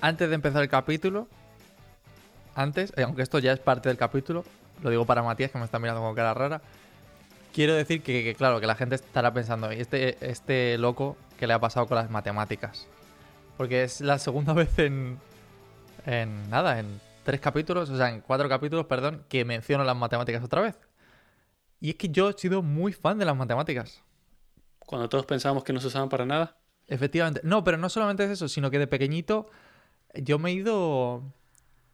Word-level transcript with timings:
antes 0.00 0.28
de 0.28 0.34
empezar 0.34 0.62
el 0.62 0.68
capítulo, 0.68 1.28
antes, 2.54 2.92
eh, 2.96 3.02
aunque 3.02 3.22
esto 3.22 3.38
ya 3.38 3.52
es 3.52 3.60
parte 3.60 3.88
del 3.88 3.98
capítulo, 3.98 4.44
lo 4.82 4.90
digo 4.90 5.04
para 5.06 5.22
Matías 5.22 5.50
que 5.50 5.58
me 5.58 5.64
está 5.64 5.78
mirando 5.78 6.00
con 6.02 6.14
cara 6.14 6.34
rara, 6.34 6.62
quiero 7.52 7.74
decir 7.74 8.02
que, 8.02 8.24
que, 8.24 8.34
claro, 8.34 8.60
que 8.60 8.66
la 8.66 8.74
gente 8.74 8.94
estará 8.94 9.32
pensando, 9.32 9.72
¿y 9.72 9.80
este, 9.80 10.16
este 10.20 10.78
loco 10.78 11.16
que 11.38 11.46
le 11.46 11.52
ha 11.52 11.58
pasado 11.58 11.86
con 11.86 11.96
las 11.96 12.10
matemáticas? 12.10 12.86
Porque 13.56 13.84
es 13.84 14.00
la 14.00 14.18
segunda 14.18 14.52
vez 14.54 14.78
en, 14.78 15.18
en 16.06 16.50
nada, 16.50 16.78
en 16.78 17.00
tres 17.24 17.40
capítulos, 17.40 17.90
o 17.90 17.96
sea, 17.96 18.10
en 18.10 18.20
cuatro 18.20 18.48
capítulos, 18.48 18.86
perdón, 18.86 19.24
que 19.28 19.44
menciono 19.44 19.84
las 19.84 19.96
matemáticas 19.96 20.42
otra 20.42 20.62
vez. 20.62 20.76
Y 21.80 21.90
es 21.90 21.96
que 21.96 22.08
yo 22.08 22.28
he 22.28 22.32
sido 22.34 22.62
muy 22.62 22.92
fan 22.92 23.18
de 23.18 23.24
las 23.24 23.36
matemáticas. 23.36 24.02
Cuando 24.78 25.08
todos 25.08 25.24
pensábamos 25.24 25.64
que 25.64 25.72
no 25.72 25.80
se 25.80 25.86
usaban 25.86 26.08
para 26.08 26.26
nada. 26.26 26.56
Efectivamente. 26.88 27.40
No, 27.44 27.64
pero 27.64 27.78
no 27.78 27.88
solamente 27.88 28.24
es 28.24 28.30
eso, 28.30 28.48
sino 28.48 28.70
que 28.70 28.78
de 28.78 28.86
pequeñito 28.86 29.48
yo 30.14 30.38
me 30.38 30.50
he 30.50 30.54
ido. 30.54 31.22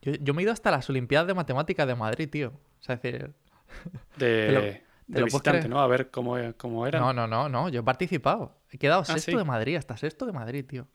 Yo, 0.02 0.12
yo 0.14 0.34
me 0.34 0.42
he 0.42 0.44
ido 0.44 0.52
hasta 0.52 0.70
las 0.70 0.88
Olimpiadas 0.90 1.26
de 1.26 1.34
Matemáticas 1.34 1.86
de 1.86 1.94
Madrid, 1.94 2.28
tío. 2.30 2.48
O 2.80 2.82
sea, 2.82 2.94
es 2.96 3.02
decir. 3.02 3.34
De, 4.16 4.52
lo- 4.52 4.60
de 5.14 5.20
lo 5.20 5.24
visitante. 5.26 5.68
¿no? 5.68 5.80
A 5.80 5.86
ver 5.86 6.10
cómo, 6.10 6.36
cómo 6.56 6.86
eran. 6.86 7.00
No, 7.02 7.12
no, 7.12 7.26
no, 7.26 7.48
no. 7.48 7.68
Yo 7.68 7.80
he 7.80 7.82
participado. 7.82 8.56
He 8.70 8.78
quedado 8.78 9.04
sexto 9.04 9.32
sí. 9.32 9.36
de 9.36 9.44
Madrid, 9.44 9.76
hasta 9.76 9.96
sexto 9.96 10.26
de 10.26 10.32
Madrid, 10.32 10.64
tío. 10.66 10.86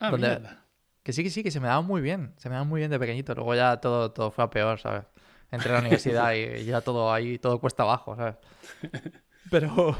ah, 0.00 0.10
donde- 0.10 0.28
mierda. 0.28 0.64
Que 1.02 1.12
sí, 1.12 1.22
que 1.22 1.30
sí, 1.30 1.42
que 1.42 1.50
se 1.50 1.60
me 1.60 1.66
daba 1.68 1.82
muy 1.82 2.00
bien. 2.00 2.32
Se 2.38 2.48
me 2.48 2.54
daba 2.54 2.64
muy 2.64 2.80
bien 2.80 2.90
de 2.90 2.98
pequeñito. 2.98 3.34
Luego 3.34 3.54
ya 3.54 3.76
todo, 3.78 4.10
todo 4.12 4.30
fue 4.30 4.42
a 4.44 4.50
peor, 4.50 4.78
¿sabes? 4.80 5.04
Entré 5.50 5.70
a 5.70 5.74
la 5.74 5.80
universidad 5.80 6.32
y 6.34 6.64
ya 6.64 6.80
todo 6.80 7.12
ahí, 7.12 7.38
todo 7.38 7.60
cuesta 7.60 7.82
abajo, 7.82 8.16
¿sabes? 8.16 8.36
Pero, 9.50 9.94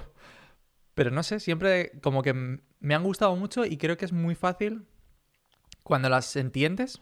pero 0.94 1.10
no 1.10 1.22
sé, 1.22 1.38
siempre 1.38 1.92
como 2.02 2.22
que 2.22 2.32
me 2.80 2.94
han 2.94 3.02
gustado 3.04 3.36
mucho 3.36 3.66
y 3.66 3.76
creo 3.76 3.96
que 3.98 4.06
es 4.06 4.12
muy 4.12 4.34
fácil, 4.34 4.86
cuando 5.84 6.08
las 6.08 6.34
entiendes, 6.34 7.00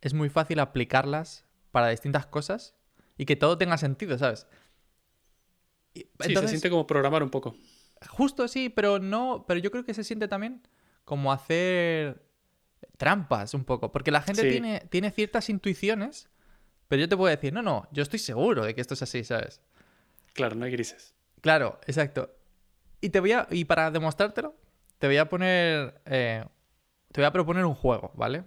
es 0.00 0.12
muy 0.14 0.28
fácil 0.28 0.58
aplicarlas 0.58 1.44
para 1.70 1.88
distintas 1.88 2.26
cosas 2.26 2.74
y 3.16 3.24
que 3.26 3.36
todo 3.36 3.56
tenga 3.58 3.78
sentido, 3.78 4.18
¿sabes? 4.18 4.46
Y- 5.94 6.00
Sí, 6.20 6.34
se 6.36 6.48
siente 6.48 6.68
como 6.70 6.86
programar 6.86 7.22
un 7.22 7.30
poco. 7.30 7.54
Justo 8.08 8.48
sí, 8.48 8.68
pero 8.68 8.98
no, 8.98 9.44
pero 9.48 9.60
yo 9.60 9.70
creo 9.70 9.84
que 9.84 9.94
se 9.94 10.04
siente 10.04 10.28
también 10.28 10.62
como 11.04 11.32
hacer 11.32 12.26
trampas 12.98 13.54
un 13.54 13.64
poco, 13.64 13.92
porque 13.92 14.10
la 14.10 14.20
gente 14.22 14.42
Sí. 14.42 14.48
tiene, 14.50 14.80
tiene 14.90 15.10
ciertas 15.10 15.48
intuiciones, 15.48 16.28
pero 16.88 17.00
yo 17.00 17.08
te 17.08 17.16
puedo 17.16 17.34
decir, 17.34 17.52
no, 17.52 17.62
no, 17.62 17.88
yo 17.92 18.02
estoy 18.02 18.18
seguro 18.18 18.64
de 18.64 18.74
que 18.74 18.80
esto 18.80 18.94
es 18.94 19.02
así, 19.02 19.24
¿sabes? 19.24 19.60
Claro, 20.34 20.54
no 20.56 20.64
hay 20.66 20.72
grises. 20.72 21.14
Claro, 21.40 21.80
exacto. 21.86 22.34
Y 23.00 23.10
te 23.10 23.20
voy 23.20 23.32
a, 23.32 23.46
y 23.50 23.64
para 23.64 23.90
demostrártelo, 23.90 24.54
te 24.98 25.06
voy 25.06 25.16
a 25.16 25.28
poner, 25.28 26.00
eh, 26.06 26.44
te 27.16 27.22
voy 27.22 27.28
a 27.28 27.32
proponer 27.32 27.64
un 27.64 27.74
juego, 27.74 28.12
¿vale? 28.14 28.44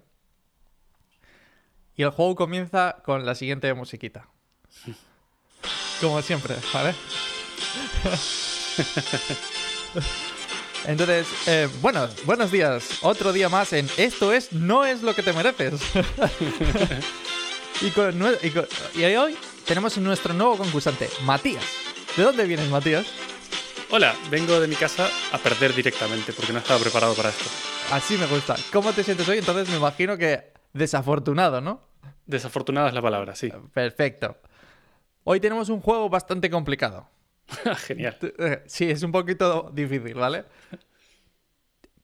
Y 1.96 2.04
el 2.04 2.12
juego 2.12 2.36
comienza 2.36 2.98
con 3.04 3.26
la 3.26 3.34
siguiente 3.34 3.74
musiquita. 3.74 4.28
Como 6.00 6.22
siempre, 6.22 6.56
¿vale? 6.72 6.94
Entonces, 10.86 11.26
eh, 11.48 11.68
bueno, 11.82 12.08
buenos 12.26 12.52
días. 12.52 13.00
Otro 13.02 13.34
día 13.34 13.50
más 13.50 13.74
en 13.74 13.90
Esto 13.98 14.32
es 14.34 14.54
No 14.54 14.86
es 14.86 15.02
lo 15.02 15.16
que 15.16 15.24
te 15.24 15.34
mereces. 15.34 15.82
y, 17.82 17.90
con 17.90 18.20
nue- 18.20 18.38
y 18.44 18.52
con- 18.52 18.68
y 18.94 19.04
hoy 19.16 19.36
tenemos 19.66 19.98
nuestro 19.98 20.36
nuevo 20.36 20.58
concursante, 20.58 21.10
Matías. 21.24 21.66
¿De 22.16 22.22
dónde 22.22 22.46
vienes, 22.46 22.70
Matías? 22.70 23.08
Hola, 23.90 24.14
vengo 24.30 24.60
de 24.60 24.68
mi 24.68 24.76
casa 24.76 25.10
a 25.32 25.40
perder 25.40 25.74
directamente 25.74 26.34
porque 26.34 26.54
no 26.54 26.60
estaba 26.60 26.80
preparado 26.80 27.16
para 27.16 27.30
esto. 27.30 27.46
Así 27.92 28.18
me 28.18 28.28
gusta. 28.28 28.56
¿Cómo 28.72 28.94
te 28.94 29.04
sientes 29.04 29.28
hoy? 29.28 29.40
Entonces 29.40 29.70
me 29.70 29.78
imagino 29.78 30.18
que 30.18 30.54
desafortunado, 30.74 31.60
¿no? 31.62 31.82
Desafortunada 32.26 32.90
es 32.90 32.94
la 32.94 33.02
palabra, 33.02 33.36
sí. 33.36 33.52
Perfecto. 33.74 34.38
Hoy 35.24 35.40
tenemos 35.40 35.70
un 35.70 35.82
juego 35.82 36.10
bastante 36.10 36.50
complicado. 36.50 37.08
Genial. 37.88 38.18
Eh, 38.22 38.64
Sí, 38.68 38.90
es 38.90 39.02
un 39.04 39.12
poquito 39.12 39.72
difícil, 39.74 40.14
¿vale? 40.16 40.46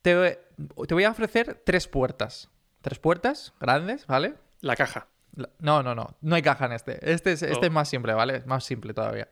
Te, 0.01 0.39
te 0.87 0.93
voy 0.93 1.03
a 1.03 1.11
ofrecer 1.11 1.61
tres 1.63 1.87
puertas. 1.87 2.49
Tres 2.81 2.99
puertas 2.99 3.53
grandes, 3.59 4.05
¿vale? 4.07 4.35
La 4.61 4.75
caja. 4.75 5.07
La- 5.35 5.49
No, 5.59 5.83
no, 5.83 5.93
no. 5.93 6.15
No 6.21 6.35
hay 6.35 6.41
caja 6.41 6.65
en 6.65 6.71
este. 6.73 7.11
Este 7.11 7.31
es, 7.33 7.43
este 7.43 7.57
Oh. 7.57 7.65
es 7.65 7.71
más 7.71 7.89
simple, 7.89 8.13
¿vale? 8.13 8.37
Es 8.37 8.45
más 8.47 8.63
simple 8.63 8.93
todavía. 8.93 9.27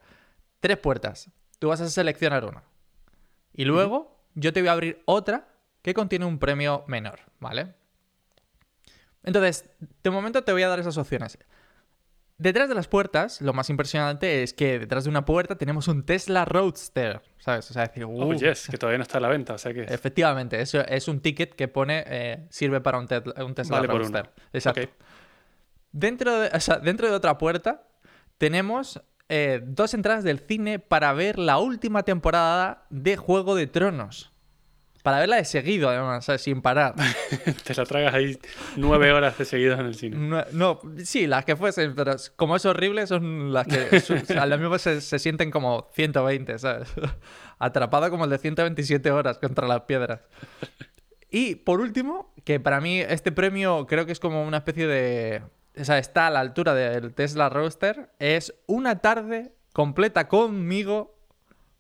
Tres 0.60 0.78
puertas. 0.78 1.30
Tú 1.60 1.70
vas 1.70 1.82
a 1.82 1.90
seleccionar 1.90 2.46
una. 2.46 2.64
Y 3.54 3.66
luego 3.66 4.20
yo 4.36 4.54
te 4.54 4.62
voy 4.62 4.70
a 4.70 4.74
abrir 4.74 5.02
otra 5.06 5.48
que 5.84 5.94
contiene 5.94 6.26
un 6.26 6.40
premio 6.40 6.84
menor, 6.88 7.20
¿vale? 7.40 7.76
Entonces, 9.24 9.70
de 10.04 10.10
momento 10.10 10.44
te 10.44 10.52
voy 10.52 10.64
a 10.64 10.68
dar 10.68 10.80
esas 10.80 10.98
opciones. 10.98 11.38
Detrás 12.40 12.68
de 12.68 12.76
las 12.76 12.88
puertas, 12.88 13.42
lo 13.42 13.54
más 13.54 13.70
impresionante 13.70 14.42
es 14.44 14.54
que 14.54 14.80
detrás 14.80 15.04
de 15.04 15.10
una 15.12 15.24
puerta 15.24 15.56
tenemos 15.56 15.88
un 15.88 16.04
Tesla 16.04 16.46
Roadster, 16.46 17.22
¿sabes? 17.38 17.70
O 17.70 17.74
sea, 17.74 17.84
decir, 17.84 18.04
Oh, 18.06 18.10
"Uh, 18.10 18.34
yes, 18.34 18.68
que 18.70 18.78
todavía 18.78 18.98
no 18.98 19.04
está 19.04 19.20
a 19.20 19.22
la 19.22 19.28
venta, 19.30 19.54
o 19.54 19.58
sea 19.58 19.72
que... 19.74 19.84
Efectivamente, 19.84 20.60
eso 20.60 20.82
es 20.86 21.08
un 21.08 21.22
ticket 21.22 21.54
que 21.54 21.68
pone, 21.68 22.04
eh, 22.08 22.48
sirve 22.50 22.82
para 22.82 22.98
un, 22.98 23.08
Tesla 23.08 23.34
Vale 23.78 23.88
por 23.88 24.00
Roadster. 24.00 24.32
uno. 24.36 24.46
Exacto. 24.52 24.90
Dentro, 25.92 26.40
de, 26.40 26.50
o 26.54 26.60
sea, 26.60 26.80
dentro 26.80 27.08
de 27.08 27.14
otra 27.14 27.38
puerta 27.38 27.84
tenemos 28.40 29.00
eh, 29.30 29.62
dos 29.64 29.94
entradas 29.94 30.24
del 30.24 30.40
cine 30.40 30.80
para 30.80 31.14
ver 31.14 31.38
la 31.38 31.60
última 31.60 32.04
temporada 32.04 32.88
de 32.90 33.16
Juego 33.16 33.54
de 33.56 33.68
Tronos. 33.68 34.33
Para 35.04 35.20
verla 35.20 35.36
de 35.36 35.46
seguido, 35.46 35.90
además, 35.90 36.24
¿sabes? 36.26 36.42
sin 36.42 36.62
parar. 36.62 36.96
Te 37.66 37.76
la 37.76 37.86
tragas 37.86 38.14
ahí 38.14 38.40
nueve 38.78 39.12
horas 39.12 39.38
de 39.38 39.44
seguido 39.46 39.74
en 39.74 39.82
el 39.86 39.96
cine. 39.96 40.16
No, 40.18 40.44
no, 40.54 40.80
sí, 41.04 41.28
las 41.28 41.44
que 41.46 41.56
fuesen, 41.58 41.94
pero 41.94 42.16
como 42.38 42.56
es 42.56 42.66
horrible, 42.66 43.06
son 43.06 43.52
las 43.54 43.68
que 43.68 44.00
su- 44.02 44.14
o 44.16 44.20
sea, 44.26 44.46
las 44.46 44.60
mismas 44.60 44.82
se, 44.82 45.02
se 45.02 45.20
sienten 45.20 45.52
como 45.52 45.90
120, 45.94 46.58
¿sabes? 46.58 46.90
Atrapado 47.60 48.10
como 48.10 48.24
el 48.24 48.30
de 48.30 48.38
127 48.38 49.12
horas 49.12 49.38
contra 49.40 49.68
las 49.68 49.82
piedras. 49.82 50.22
Y 51.30 51.56
por 51.56 51.82
último, 51.82 52.34
que 52.46 52.60
para 52.60 52.80
mí 52.80 53.00
este 53.02 53.32
premio 53.32 53.86
creo 53.88 54.06
que 54.06 54.12
es 54.14 54.20
como 54.20 54.44
una 54.46 54.58
especie 54.58 54.88
de... 54.88 55.42
O 55.78 55.84
sea, 55.84 55.98
está 55.98 56.28
a 56.28 56.30
la 56.30 56.40
altura 56.40 56.76
del 56.76 57.14
Tesla 57.14 57.50
Roadster. 57.50 58.10
Es 58.20 58.54
una 58.68 59.00
tarde 59.00 59.52
completa 59.74 60.28
conmigo 60.28 61.18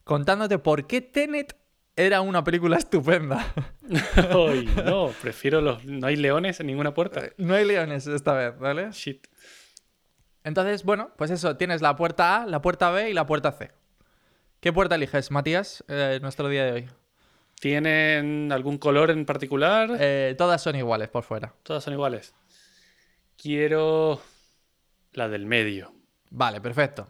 contándote 0.03 0.57
por 0.57 0.87
qué 0.87 0.99
Tenet 1.01 1.55
era 1.95 2.21
una 2.21 2.43
película 2.43 2.77
estupenda. 2.77 3.53
Ay, 4.15 4.69
no, 4.85 5.07
prefiero 5.21 5.61
los... 5.61 5.85
No 5.85 6.07
hay 6.07 6.15
leones 6.15 6.59
en 6.59 6.67
ninguna 6.67 6.93
puerta. 6.93 7.21
No 7.37 7.53
hay 7.53 7.65
leones 7.65 8.07
esta 8.07 8.33
vez, 8.33 8.57
¿vale? 8.57 8.91
Shit. 8.91 9.27
Entonces, 10.43 10.83
bueno, 10.83 11.11
pues 11.17 11.31
eso, 11.31 11.55
tienes 11.55 11.81
la 11.81 11.95
puerta 11.95 12.41
A, 12.41 12.45
la 12.45 12.61
puerta 12.61 12.91
B 12.91 13.09
y 13.09 13.13
la 13.13 13.25
puerta 13.25 13.51
C. 13.51 13.71
¿Qué 14.59 14.73
puerta 14.73 14.95
eliges, 14.95 15.31
Matías, 15.31 15.83
eh, 15.87 16.19
nuestro 16.21 16.49
día 16.49 16.65
de 16.65 16.71
hoy? 16.71 16.89
¿Tienen 17.59 18.51
algún 18.51 18.77
color 18.77 19.09
en 19.11 19.25
particular? 19.25 19.95
Eh, 19.99 20.35
todas 20.37 20.61
son 20.61 20.75
iguales 20.75 21.09
por 21.09 21.23
fuera. 21.23 21.53
Todas 21.63 21.83
son 21.83 21.93
iguales. 21.93 22.33
Quiero 23.37 24.21
la 25.13 25.29
del 25.29 25.45
medio. 25.45 25.93
Vale, 26.29 26.59
perfecto. 26.59 27.09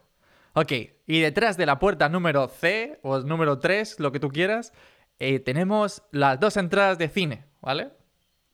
Ok, 0.53 0.71
y 1.07 1.19
detrás 1.21 1.57
de 1.57 1.65
la 1.65 1.79
puerta 1.79 2.09
número 2.09 2.47
C 2.47 2.99
o 3.01 3.19
número 3.19 3.59
3, 3.59 3.99
lo 3.99 4.11
que 4.11 4.19
tú 4.19 4.29
quieras, 4.29 4.71
eh, 5.19 5.39
tenemos 5.39 6.03
las 6.11 6.39
dos 6.39 6.57
entradas 6.57 6.97
de 6.97 7.09
cine, 7.09 7.45
¿vale? 7.61 7.91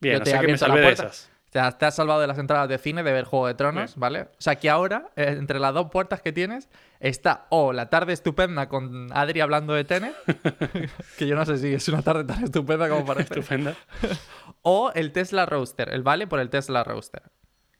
Bien, 0.00 0.16
Yo 0.16 0.20
o 0.20 0.24
te 0.24 0.30
sea 0.30 0.40
que 0.40 0.46
me 0.48 0.56
salvé 0.58 0.80
de 0.80 0.92
esas. 0.92 1.30
O 1.48 1.52
sea, 1.52 1.72
te 1.72 1.84
has 1.84 1.96
salvado 1.96 2.20
de 2.20 2.28
las 2.28 2.38
entradas 2.38 2.68
de 2.68 2.78
cine 2.78 3.02
de 3.02 3.12
ver 3.12 3.24
Juego 3.24 3.48
de 3.48 3.54
Tronos, 3.54 3.90
Bien. 3.96 4.00
¿vale? 4.00 4.20
O 4.22 4.28
sea, 4.38 4.54
que 4.54 4.70
ahora, 4.70 5.10
eh, 5.16 5.34
entre 5.36 5.58
las 5.58 5.74
dos 5.74 5.90
puertas 5.90 6.22
que 6.22 6.32
tienes, 6.32 6.68
está 7.00 7.46
o 7.50 7.72
la 7.72 7.90
tarde 7.90 8.12
estupenda 8.12 8.68
con 8.68 9.08
Adri 9.12 9.40
hablando 9.40 9.74
de 9.74 9.82
Tenet, 9.84 10.14
que 11.18 11.26
yo 11.26 11.34
no 11.34 11.44
sé 11.44 11.58
si 11.58 11.74
es 11.74 11.88
una 11.88 12.02
tarde 12.02 12.22
tan 12.24 12.44
estupenda 12.44 12.88
como 12.88 13.04
parece, 13.04 13.34
Estupenda. 13.34 13.74
o 14.62 14.92
el 14.94 15.10
Tesla 15.12 15.44
Roadster, 15.44 15.92
el 15.92 16.02
vale 16.04 16.28
por 16.28 16.38
el 16.38 16.50
Tesla 16.50 16.84
Roadster. 16.84 17.24
No 17.24 17.30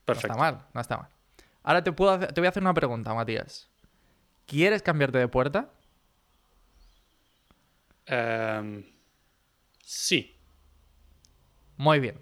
Perfecto. 0.05 0.33
está 0.33 0.37
mal, 0.37 0.67
no 0.75 0.81
está 0.81 0.97
mal. 0.99 1.09
Ahora 1.63 1.85
te, 1.85 1.93
puedo 1.93 2.11
hacer- 2.11 2.33
te 2.33 2.41
voy 2.41 2.47
a 2.47 2.51
hacer 2.51 2.63
una 2.65 2.75
pregunta, 2.75 3.15
Matías. 3.15 3.70
¿Quieres 4.51 4.83
cambiarte 4.83 5.17
de 5.17 5.29
puerta? 5.29 5.71
Em, 8.05 8.83
sí. 9.81 10.37
Muy 11.77 12.01
bien. 12.01 12.21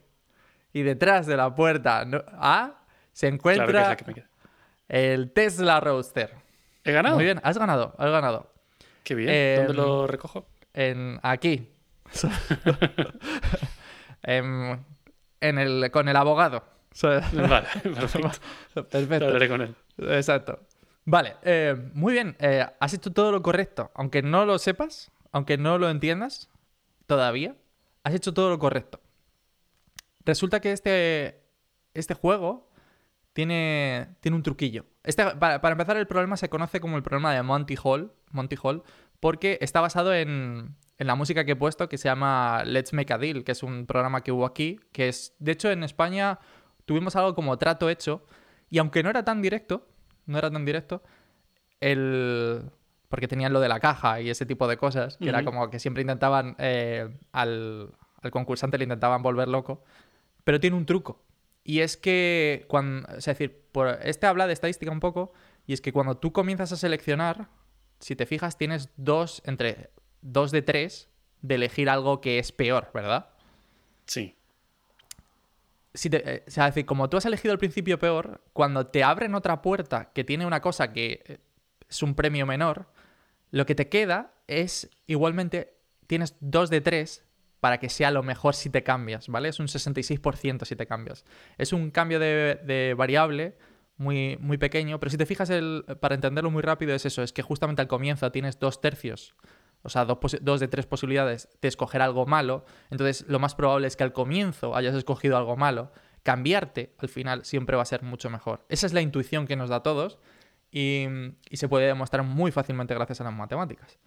Y 0.75 0.83
detrás 0.83 1.27
de 1.27 1.39
la 1.39 1.55
puerta 1.55 2.07
A 2.35 2.85
se 3.15 3.29
encuentra 3.29 3.67
Claro 3.67 3.97
que 3.97 4.13
que 4.13 4.25
el 4.89 5.33
Tesla 5.33 5.81
Roadster. 5.81 6.35
¿He 6.85 6.93
ganado? 6.93 7.15
Muy 7.15 7.25
bien, 7.25 7.41
has 7.43 7.57
ganado, 7.57 7.95
has 7.97 8.11
ganado. 8.11 8.53
Qué 9.05 9.15
bien. 9.15 9.31
Em, 9.31 9.57
¿Dónde 9.57 9.73
lo 9.73 10.07
recojo? 10.07 10.47
En 10.75 11.19
aquí. 11.23 11.73
en, 14.23 14.85
en 15.41 15.59
el, 15.59 15.91
con 15.91 16.11
el 16.11 16.17
abogado. 16.17 16.63
Vale, 17.03 17.67
perfecto. 17.83 18.31
Perfecto. 18.75 19.25
Hablaré 19.25 19.49
con 19.49 19.63
él. 19.63 19.75
Exacto. 19.97 20.68
Vale, 21.11 21.37
eh, 21.43 21.75
muy 21.95 22.13
bien. 22.13 22.37
eh, 22.39 22.67
has 22.81 22.93
hecho 22.93 23.11
todo 23.11 23.33
lo 23.33 23.43
correcto. 23.43 23.91
Aunque 23.95 24.21
no 24.21 24.45
lo 24.45 24.59
sepas, 24.59 25.11
aunque 25.33 25.57
no 25.57 25.79
lo 25.79 25.89
entiendas 25.89 26.51
todavía, 27.07 27.57
has 28.05 28.13
hecho 28.15 28.35
todo 28.35 28.51
lo 28.51 28.59
correcto. 28.59 29.01
resulta 30.27 30.61
que 30.61 30.73
este, 30.73 31.41
este 31.95 32.13
juego 32.13 32.71
tiene, 33.33 34.17
tiene 34.21 34.37
un 34.37 34.43
truquillo. 34.43 34.85
Este, 35.03 35.25
para, 35.37 35.63
para 35.63 35.73
empezar, 35.73 35.97
el 35.97 36.07
problema 36.07 36.37
se 36.37 36.51
conoce 36.51 36.79
como 36.79 36.99
el 36.99 37.03
problema 37.03 37.33
de 37.33 37.43
Monty 37.43 37.77
Hall, 37.83 38.13
Monty 38.31 38.57
Hall 38.63 38.83
porque 39.19 39.57
está 39.63 39.81
basado 39.81 40.13
en, 40.13 40.77
en 40.99 41.07
la 41.07 41.15
música 41.15 41.47
que 41.47 41.53
he 41.53 41.57
puesto 41.57 41.89
que 41.89 41.97
se 41.97 42.11
llama 42.11 42.65
Let's 42.67 42.93
Make 42.93 43.15
a 43.15 43.19
Deal, 43.19 43.45
que 43.45 43.53
es 43.53 43.63
un 43.63 43.87
programa 43.87 44.23
que 44.23 44.31
hubo 44.33 44.45
aquí, 44.45 44.79
que 44.93 45.09
es, 45.09 45.35
de 45.39 45.53
hecho, 45.53 45.71
en 45.71 45.85
España 45.85 46.39
tuvimos 46.85 47.17
algo 47.17 47.35
como 47.35 47.57
trato 47.57 47.89
hecho, 47.89 48.27
y 48.69 48.77
aunque 48.77 49.03
no 49.03 49.09
era 49.09 49.25
tan 49.25 49.41
directo, 49.41 49.89
no 50.29 50.39
era 50.39 50.51
tan 50.51 50.65
directo, 50.65 51.03
el... 51.81 52.71
porque 53.09 53.27
tenían 53.27 53.53
lo 53.53 53.61
de 53.61 53.69
la 53.69 53.81
caja 53.81 54.21
y 54.21 54.31
ese 54.31 54.47
tipo 54.47 54.69
de 54.69 54.77
cosas, 54.77 55.17
que 55.17 55.29
era 55.29 55.45
como 55.45 55.71
que 55.71 55.79
siempre 55.79 56.03
intentaban, 56.03 56.55
eh, 56.59 57.09
al, 57.33 57.93
al 58.23 58.31
concursante 58.31 58.79
le 58.79 58.85
intentaban 58.85 59.23
volver 59.23 59.49
loco, 59.49 59.83
pero 60.45 60.61
tiene 60.61 60.77
un 60.77 60.87
truco. 60.87 61.25
Y 61.65 61.81
es 61.81 61.97
que, 61.97 62.65
cuando, 62.69 63.07
es 63.09 63.25
decir, 63.25 63.65
por, 63.73 63.89
este 64.03 64.27
habla 64.27 64.47
de 64.47 64.55
estadística 64.55 64.91
un 64.91 65.01
poco, 65.01 65.33
y 65.67 65.75
es 65.75 65.83
que 65.83 65.93
cuando 65.93 66.17
tú 66.17 66.33
comienzas 66.33 66.73
a 66.73 66.77
seleccionar, 66.77 67.49
si 68.01 68.17
te 68.17 68.25
fijas, 68.25 68.57
tienes 68.57 68.89
dos, 68.97 69.43
entre 69.45 69.91
dos 70.23 70.51
de 70.51 70.63
tres 70.63 71.11
de 71.43 71.57
elegir 71.57 71.91
algo 71.91 72.21
que 72.23 72.39
es 72.39 72.53
peor, 72.53 72.91
¿verdad? 72.95 73.29
Sí. 74.07 74.38
Si 75.99 76.09
te- 76.11 76.23
eh, 76.37 76.45
o 76.47 76.51
sea, 76.51 76.67
decir, 76.67 76.87
como 76.87 77.09
tú 77.11 77.17
has 77.17 77.25
elegido 77.27 77.53
el 77.53 77.59
principio 77.59 77.99
peor, 77.99 78.41
cuando 78.53 78.87
te 78.87 79.03
abren 79.03 79.35
otra 79.35 79.63
puerta 79.63 80.13
que 80.15 80.25
tiene 80.25 80.47
una 80.47 80.61
cosa 80.61 80.93
que 80.93 81.23
eh, 81.27 81.39
es 81.89 82.03
un 82.03 82.15
premio 82.15 82.47
menor, 82.47 82.87
lo 83.51 83.67
que 83.67 83.75
te 83.75 83.89
queda 83.89 84.35
es 84.47 84.89
igualmente 85.07 85.75
tienes 86.07 86.37
dos 86.41 86.71
de 86.71 86.81
tres 86.81 87.25
para 87.61 87.79
que 87.79 87.89
sea 87.89 88.11
lo 88.11 88.23
mejor 88.23 88.55
si 88.55 88.71
te 88.71 88.83
cambias, 88.85 89.29
¿vale? 89.29 89.49
Es 89.49 89.59
un 89.59 89.67
66% 89.67 90.65
si 90.65 90.77
te 90.77 90.87
cambias. 90.87 91.25
Es 91.59 91.73
un 91.73 91.91
cambio 91.91 92.21
de, 92.21 92.61
de 92.65 92.95
variable 92.95 93.57
muy, 93.97 94.37
muy 94.41 94.59
pequeño, 94.59 95.01
pero 95.01 95.11
si 95.11 95.17
te 95.17 95.27
fijas, 95.27 95.51
el, 95.51 95.85
para 96.01 96.15
entenderlo 96.15 96.53
muy 96.53 96.63
rápido, 96.63 96.95
es 96.95 97.05
eso, 97.05 97.23
es 97.25 97.33
que 97.33 97.43
justamente 97.43 97.83
al 97.83 97.89
comienzo 97.89 98.31
tienes 98.31 98.61
dos 98.61 98.81
tercios, 98.81 99.35
o 99.83 99.89
sea, 99.89 100.05
dos, 100.05 100.61
de 100.61 100.69
tres 100.69 100.87
posibilidades 100.87 101.49
de 101.61 101.69
escoger 101.69 102.03
algo 102.03 102.27
malo, 102.27 102.65
entonces 102.91 103.25
lo 103.29 103.39
más 103.39 103.55
probable 103.55 103.87
es 103.87 103.97
que 103.97 104.05
al 104.05 104.13
comienzo 104.13 104.75
hayas 104.77 104.95
escogido 104.95 105.37
algo 105.37 105.57
malo, 105.57 105.93
cambiarte 106.23 106.95
al 106.99 107.09
final 107.09 107.45
siempre 107.45 107.77
va 107.77 107.83
a 107.83 107.87
ser 107.87 108.03
mucho 108.03 108.29
mejor. 108.31 108.65
Esa 108.69 108.87
es 108.87 108.93
la 108.93 109.01
intuición 109.01 109.47
que 109.47 109.57
nos 109.57 109.71
da 109.71 109.77
a 109.77 109.83
todos 109.83 110.19
y, 110.71 111.07
y 111.49 111.57
se 111.57 111.69
puede 111.69 111.87
demostrar 111.87 112.25
muy 112.25 112.51
fácilmente 112.51 112.95
gracias 112.95 113.21
a 113.21 113.25
las 113.25 113.33
matemáticas. 113.33 113.99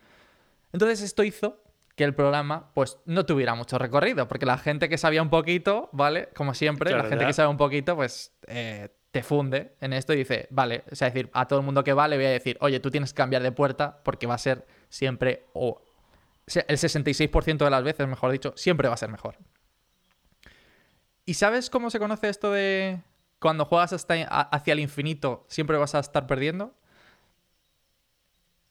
Entonces 0.73 1.01
esto 1.01 1.23
hizo 1.23 1.63
que 1.95 2.03
el 2.03 2.13
programa 2.15 2.71
pues 2.74 3.00
no 3.06 3.25
tuviera 3.25 3.56
mucho 3.56 3.77
recorrido, 3.77 4.27
porque 4.27 4.45
la 4.45 4.57
gente 4.57 4.88
que 4.89 4.97
sabía 4.97 5.21
un 5.21 5.29
poquito, 5.29 5.89
¿vale? 5.91 6.29
Como 6.35 6.53
siempre, 6.53 6.89
Claro, 6.91 7.03
la 7.03 7.09
gente 7.09 7.24
ya. 7.24 7.27
que 7.27 7.33
sabe 7.33 7.50
un 7.50 7.57
poquito 7.57 7.95
pues 7.95 8.33
eh, 8.47 8.89
te 9.12 9.24
funde 9.24 9.75
en 9.81 9.91
esto 9.94 10.13
y 10.13 10.17
dice, 10.17 10.47
vale, 10.51 10.83
o 10.89 10.95
sea, 10.95 11.09
decir, 11.09 11.29
a 11.33 11.47
todo 11.47 11.59
el 11.59 11.65
mundo 11.65 11.83
que 11.83 11.94
va 11.94 12.07
le 12.07 12.15
voy 12.15 12.25
a 12.25 12.29
decir, 12.29 12.57
oye, 12.62 12.79
tú 12.79 12.89
tienes 12.91 13.12
que 13.13 13.17
cambiar 13.17 13.44
de 13.44 13.51
puerta 13.51 14.01
porque 14.03 14.25
va 14.25 14.35
a 14.35 14.38
ser 14.38 14.65
siempre 14.91 15.47
o 15.53 15.81
el 16.45 16.77
66% 16.77 17.57
de 17.57 17.69
las 17.69 17.83
veces, 17.83 18.07
mejor 18.07 18.31
dicho, 18.31 18.53
siempre 18.55 18.88
va 18.88 18.93
a 18.93 18.97
ser 18.97 19.09
mejor. 19.09 19.38
¿Y 21.25 21.35
sabes 21.35 21.69
cómo 21.69 21.89
se 21.89 21.97
conoce 21.97 22.29
esto 22.29 22.51
de 22.51 23.01
cuando 23.39 23.65
juegas 23.65 23.93
hasta 23.93 24.13
hacia 24.51 24.73
el 24.73 24.79
infinito 24.79 25.45
siempre 25.47 25.77
vas 25.77 25.95
a 25.95 25.99
estar 25.99 26.27
perdiendo? 26.27 26.75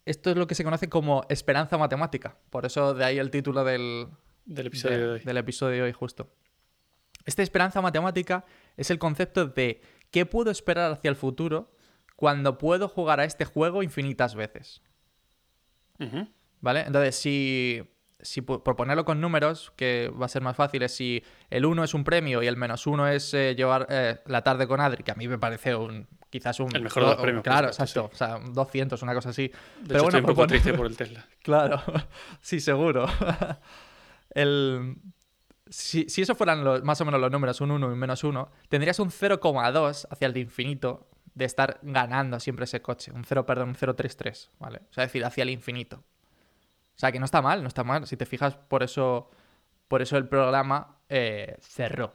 Esto 0.04 0.30
es 0.30 0.36
lo 0.36 0.46
que 0.46 0.54
se 0.54 0.64
conoce 0.64 0.88
como 0.88 1.24
esperanza 1.28 1.78
matemática. 1.78 2.36
Por 2.50 2.66
eso 2.66 2.94
de 2.94 3.04
ahí 3.04 3.18
el 3.18 3.30
título 3.30 3.64
del, 3.64 4.08
Del 4.44 4.66
episodio 4.66 4.98
de, 4.98 5.08
hoy. 5.12 5.20
del 5.20 5.36
episodio 5.38 5.76
de 5.76 5.82
hoy 5.82 5.92
justo. 5.92 6.28
Esta 7.24 7.42
esperanza 7.42 7.80
matemática 7.80 8.44
es 8.76 8.90
el 8.90 8.98
concepto 8.98 9.46
de 9.46 9.80
qué 10.10 10.26
puedo 10.26 10.50
esperar 10.50 10.92
hacia 10.92 11.08
el 11.08 11.16
futuro 11.16 11.70
cuando 12.16 12.58
puedo 12.58 12.88
jugar 12.88 13.20
a 13.20 13.24
este 13.24 13.44
juego 13.44 13.82
infinitas 13.82 14.34
veces. 14.34 14.82
¿Vale? 16.60 16.80
Entonces, 16.86 17.14
si, 17.16 17.82
si 18.20 18.42
por 18.42 18.62
ponerlo 18.76 19.04
con 19.04 19.20
números, 19.20 19.72
que 19.76 20.10
va 20.20 20.26
a 20.26 20.28
ser 20.28 20.42
más 20.42 20.56
fácil, 20.56 20.82
es 20.82 20.94
si 20.94 21.22
el 21.48 21.64
1 21.64 21.84
es 21.84 21.94
un 21.94 22.04
premio 22.04 22.42
y 22.42 22.46
el 22.46 22.56
menos 22.56 22.86
1 22.86 23.08
es 23.08 23.32
eh, 23.34 23.54
llevar 23.54 23.86
eh, 23.90 24.20
la 24.26 24.42
tarde 24.42 24.66
con 24.66 24.80
Adri, 24.80 25.02
que 25.02 25.10
a 25.10 25.14
mí 25.14 25.26
me 25.28 25.38
parece 25.38 25.74
un 25.74 26.06
quizás 26.28 26.60
un... 26.60 26.74
El 26.76 26.82
mejor 26.82 27.02
de 27.02 27.08
los 27.10 27.20
premios, 27.20 27.42
Claro, 27.42 27.66
exacto. 27.68 28.08
O 28.12 28.16
sea, 28.16 28.36
un 28.36 28.52
200, 28.54 29.02
una 29.02 29.14
cosa 29.14 29.30
así. 29.30 29.48
De 29.48 29.54
Pero 29.88 29.94
hecho, 29.94 30.02
bueno, 30.04 30.18
estoy 30.18 30.20
un 30.20 30.26
poco 30.36 30.46
triste 30.46 30.72
por 30.74 30.86
el 30.86 30.96
Tesla. 30.96 31.26
Claro, 31.42 31.82
sí, 32.40 32.60
seguro. 32.60 33.06
El... 34.34 34.96
Si, 35.68 36.08
si 36.08 36.22
eso 36.22 36.34
fueran 36.34 36.64
los- 36.64 36.82
más 36.82 37.00
o 37.00 37.04
menos 37.04 37.20
los 37.20 37.30
números, 37.30 37.60
un 37.60 37.70
1 37.70 37.88
y 37.88 37.92
un 37.92 37.98
menos 37.98 38.24
1, 38.24 38.50
tendrías 38.68 38.98
un 38.98 39.10
0,2 39.10 40.06
hacia 40.10 40.26
el 40.26 40.36
infinito 40.36 41.08
de 41.34 41.44
estar 41.44 41.78
ganando 41.82 42.40
siempre 42.40 42.64
ese 42.64 42.82
coche. 42.82 43.12
Un 43.12 43.24
0, 43.24 43.46
perdón, 43.46 43.70
un 43.70 43.74
0,33, 43.74 44.50
¿vale? 44.58 44.80
O 44.90 44.92
sea, 44.92 45.04
es 45.04 45.10
decir, 45.10 45.24
hacia 45.24 45.42
el 45.42 45.50
infinito. 45.50 45.96
O 45.96 46.98
sea, 47.00 47.12
que 47.12 47.18
no 47.18 47.24
está 47.24 47.40
mal, 47.40 47.62
no 47.62 47.68
está 47.68 47.84
mal. 47.84 48.06
Si 48.06 48.16
te 48.16 48.26
fijas, 48.26 48.56
por 48.56 48.82
eso, 48.82 49.30
por 49.88 50.02
eso 50.02 50.16
el 50.16 50.28
programa 50.28 50.98
eh, 51.08 51.56
cerró. 51.60 52.14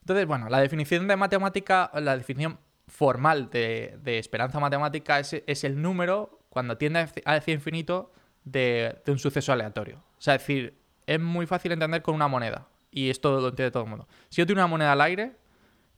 Entonces, 0.00 0.26
bueno, 0.26 0.48
la 0.48 0.60
definición 0.60 1.06
de 1.06 1.16
matemática, 1.16 1.90
la 1.94 2.16
definición 2.16 2.58
formal 2.88 3.48
de, 3.50 4.00
esperanza 4.18 4.58
matemática 4.58 5.20
es, 5.20 5.42
es 5.46 5.64
el 5.64 5.80
número, 5.80 6.40
cuando 6.48 6.76
tiende 6.76 7.08
hacia- 7.24 7.54
infinito, 7.54 8.12
de, 8.44 9.00
un 9.06 9.18
suceso 9.18 9.52
aleatorio. 9.52 10.02
O 10.18 10.20
sea, 10.20 10.34
es 10.34 10.42
decir, 10.42 10.78
es 11.06 11.20
muy 11.20 11.46
fácil 11.46 11.72
entender 11.72 12.02
con 12.02 12.14
una 12.14 12.28
moneda. 12.28 12.66
Y 12.90 13.10
esto 13.10 13.40
lo 13.40 13.48
entiende 13.48 13.70
todo 13.70 13.84
el 13.84 13.88
mundo. 13.88 14.08
Si 14.28 14.40
yo 14.42 14.46
tengo 14.46 14.58
una 14.58 14.66
moneda 14.66 14.92
al 14.92 15.00
aire 15.00 15.36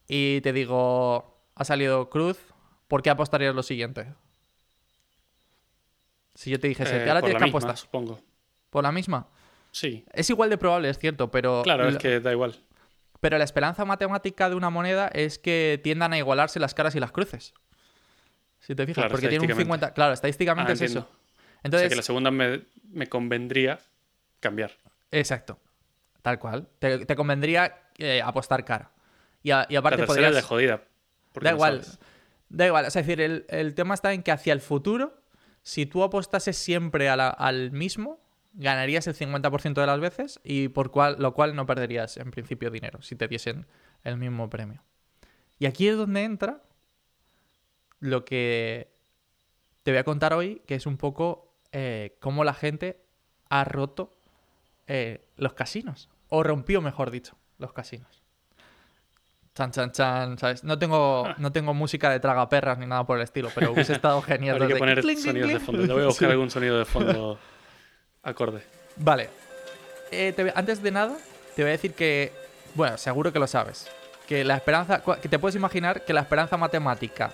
y 0.06 0.40
te 0.42 0.52
digo, 0.52 1.33
ha 1.54 1.64
salido 1.64 2.10
cruz, 2.10 2.38
¿por 2.88 3.02
qué 3.02 3.10
apostarías 3.10 3.54
lo 3.54 3.62
siguiente? 3.62 4.12
Si 6.34 6.50
yo 6.50 6.58
te 6.58 6.68
dijese, 6.68 6.96
Eh, 7.04 7.08
ahora 7.08 7.20
tienes 7.22 7.40
la 7.40 7.44
que 7.46 7.50
apostar. 7.50 7.76
supongo. 7.76 8.20
¿Por 8.70 8.82
la 8.82 8.92
misma? 8.92 9.28
Sí. 9.70 10.04
Es 10.12 10.28
igual 10.30 10.50
de 10.50 10.58
probable, 10.58 10.88
es 10.90 10.98
cierto, 10.98 11.30
pero... 11.30 11.62
Claro, 11.62 11.86
es 11.88 11.94
la- 11.94 12.00
que 12.00 12.20
da 12.20 12.32
igual. 12.32 12.56
Pero 13.20 13.38
la 13.38 13.44
esperanza 13.44 13.84
matemática 13.84 14.48
de 14.50 14.54
una 14.56 14.68
moneda 14.70 15.08
es 15.08 15.38
que 15.38 15.80
tiendan 15.82 16.12
a 16.12 16.18
igualarse 16.18 16.58
las 16.60 16.74
caras 16.74 16.94
y 16.94 17.00
las 17.00 17.12
cruces. 17.12 17.54
Si 18.60 18.74
te 18.74 18.84
fijas, 18.86 19.02
Claro, 19.02 19.10
porque 19.12 19.28
tiene 19.28 19.44
un 19.44 19.50
estadísticamente. 19.50 19.86
50... 19.86 19.94
Claro, 19.94 20.12
estadísticamente 20.12 20.72
Ah, 20.72 20.74
es 20.74 20.80
entiendo. 20.80 21.00
eso. 21.00 21.08
o 21.08 21.14
sea 21.52 21.60
Entonces, 21.64 21.88
que 21.88 21.96
la 21.96 22.02
segunda 22.02 22.30
me, 22.30 22.62
me 22.90 23.06
convendría 23.08 23.78
cambiar. 24.40 24.72
exacto. 25.10 25.58
Tal 26.22 26.38
cual. 26.38 26.68
Te, 26.78 27.04
te 27.04 27.16
convendría 27.16 27.82
eh, 27.98 28.22
apostar 28.22 28.64
cara. 28.64 28.90
Y, 29.42 29.50
a- 29.50 29.66
y 29.68 29.74
La 29.74 29.80
aparte 29.80 29.98
tercera 29.98 30.28
es 30.28 30.34
de 30.34 30.42
podrías... 30.42 30.78
jodida. 30.78 30.82
Porque 31.34 31.44
Da 31.44 31.50
no 31.50 31.56
igual. 31.58 31.82
sabes. 31.84 31.98
Da 32.48 32.66
igual. 32.66 32.86
Es 32.86 32.94
decir, 32.94 33.20
el, 33.20 33.44
el 33.50 33.74
tema 33.74 33.92
está 33.92 34.14
en 34.14 34.22
que 34.22 34.32
hacia 34.32 34.52
el 34.54 34.60
futuro, 34.62 35.20
si 35.62 35.84
tú 35.84 36.02
apostases 36.02 36.56
siempre 36.56 37.08
a 37.10 37.16
la- 37.16 37.28
al 37.28 37.72
mismo, 37.72 38.20
ganarías 38.54 39.06
el 39.08 39.14
50% 39.14 39.80
de 39.80 39.86
las 39.86 39.98
veces 40.00 40.40
y 40.44 40.68
por 40.68 40.90
cual, 40.92 41.16
lo 41.18 41.34
cual 41.34 41.54
no 41.56 41.66
perderías 41.66 42.16
en 42.18 42.30
principio 42.30 42.70
dinero 42.70 43.02
si 43.02 43.16
te 43.16 43.26
diesen 43.28 43.66
el 44.04 44.16
mismo 44.16 44.48
premio. 44.48 44.82
Y 45.58 45.66
aquí 45.66 45.88
es 45.88 45.96
donde 45.96 46.22
entra 46.22 46.62
lo 48.00 48.24
que 48.24 48.92
te 49.82 49.90
voy 49.90 49.98
a 49.98 50.04
contar 50.04 50.32
hoy, 50.34 50.62
que 50.66 50.74
es 50.76 50.86
un 50.86 50.96
poco 50.96 51.52
eh, 51.72 52.16
cómo 52.20 52.44
la 52.44 52.54
gente 52.54 53.00
ha 53.48 53.64
roto 53.64 54.12
eh, 54.86 55.26
los 55.36 55.54
casinos. 55.54 56.08
O 56.28 56.42
rompió, 56.42 56.80
mejor 56.80 57.10
dicho, 57.10 57.36
los 57.58 57.72
casinos. 57.72 58.22
Chan, 59.54 59.70
chan, 59.70 59.92
chan, 59.92 60.36
¿sabes? 60.38 60.64
No 60.64 60.78
tengo, 60.78 61.28
no 61.38 61.52
tengo 61.52 61.74
música 61.74 62.10
de 62.10 62.18
tragaperras 62.18 62.76
ni 62.78 62.86
nada 62.86 63.04
por 63.04 63.18
el 63.18 63.22
estilo, 63.22 63.50
pero 63.54 63.70
hubiese 63.72 63.92
estado 63.94 64.20
genial. 64.22 64.56
Habría 64.56 64.74
que 64.74 64.78
poner 64.80 65.00
clink, 65.00 65.18
sonidos 65.20 65.48
de 65.48 65.54
clink. 65.56 65.66
fondo. 65.66 65.94
Voy 65.94 66.02
a 66.02 66.06
buscar 66.06 66.28
Sí. 66.28 66.32
algún 66.32 66.50
sonido 66.50 66.78
de 66.78 66.84
fondo 66.84 67.38
acorde. 68.24 68.62
Vale. 68.96 69.30
Eh, 70.10 70.32
te 70.34 70.52
antes 70.56 70.82
de 70.82 70.90
nada, 70.90 71.16
te 71.54 71.62
voy 71.62 71.68
a 71.68 71.72
decir 71.72 71.94
que, 71.94 72.32
bueno, 72.74 72.98
seguro 72.98 73.32
que 73.32 73.38
lo 73.38 73.46
sabes, 73.46 73.88
que 74.26 74.42
la 74.44 74.56
esperanza, 74.56 75.02
que 75.22 75.28
te 75.28 75.38
puedes 75.38 75.54
imaginar 75.54 76.04
que 76.04 76.12
la 76.12 76.22
esperanza 76.22 76.56
matemática 76.56 77.32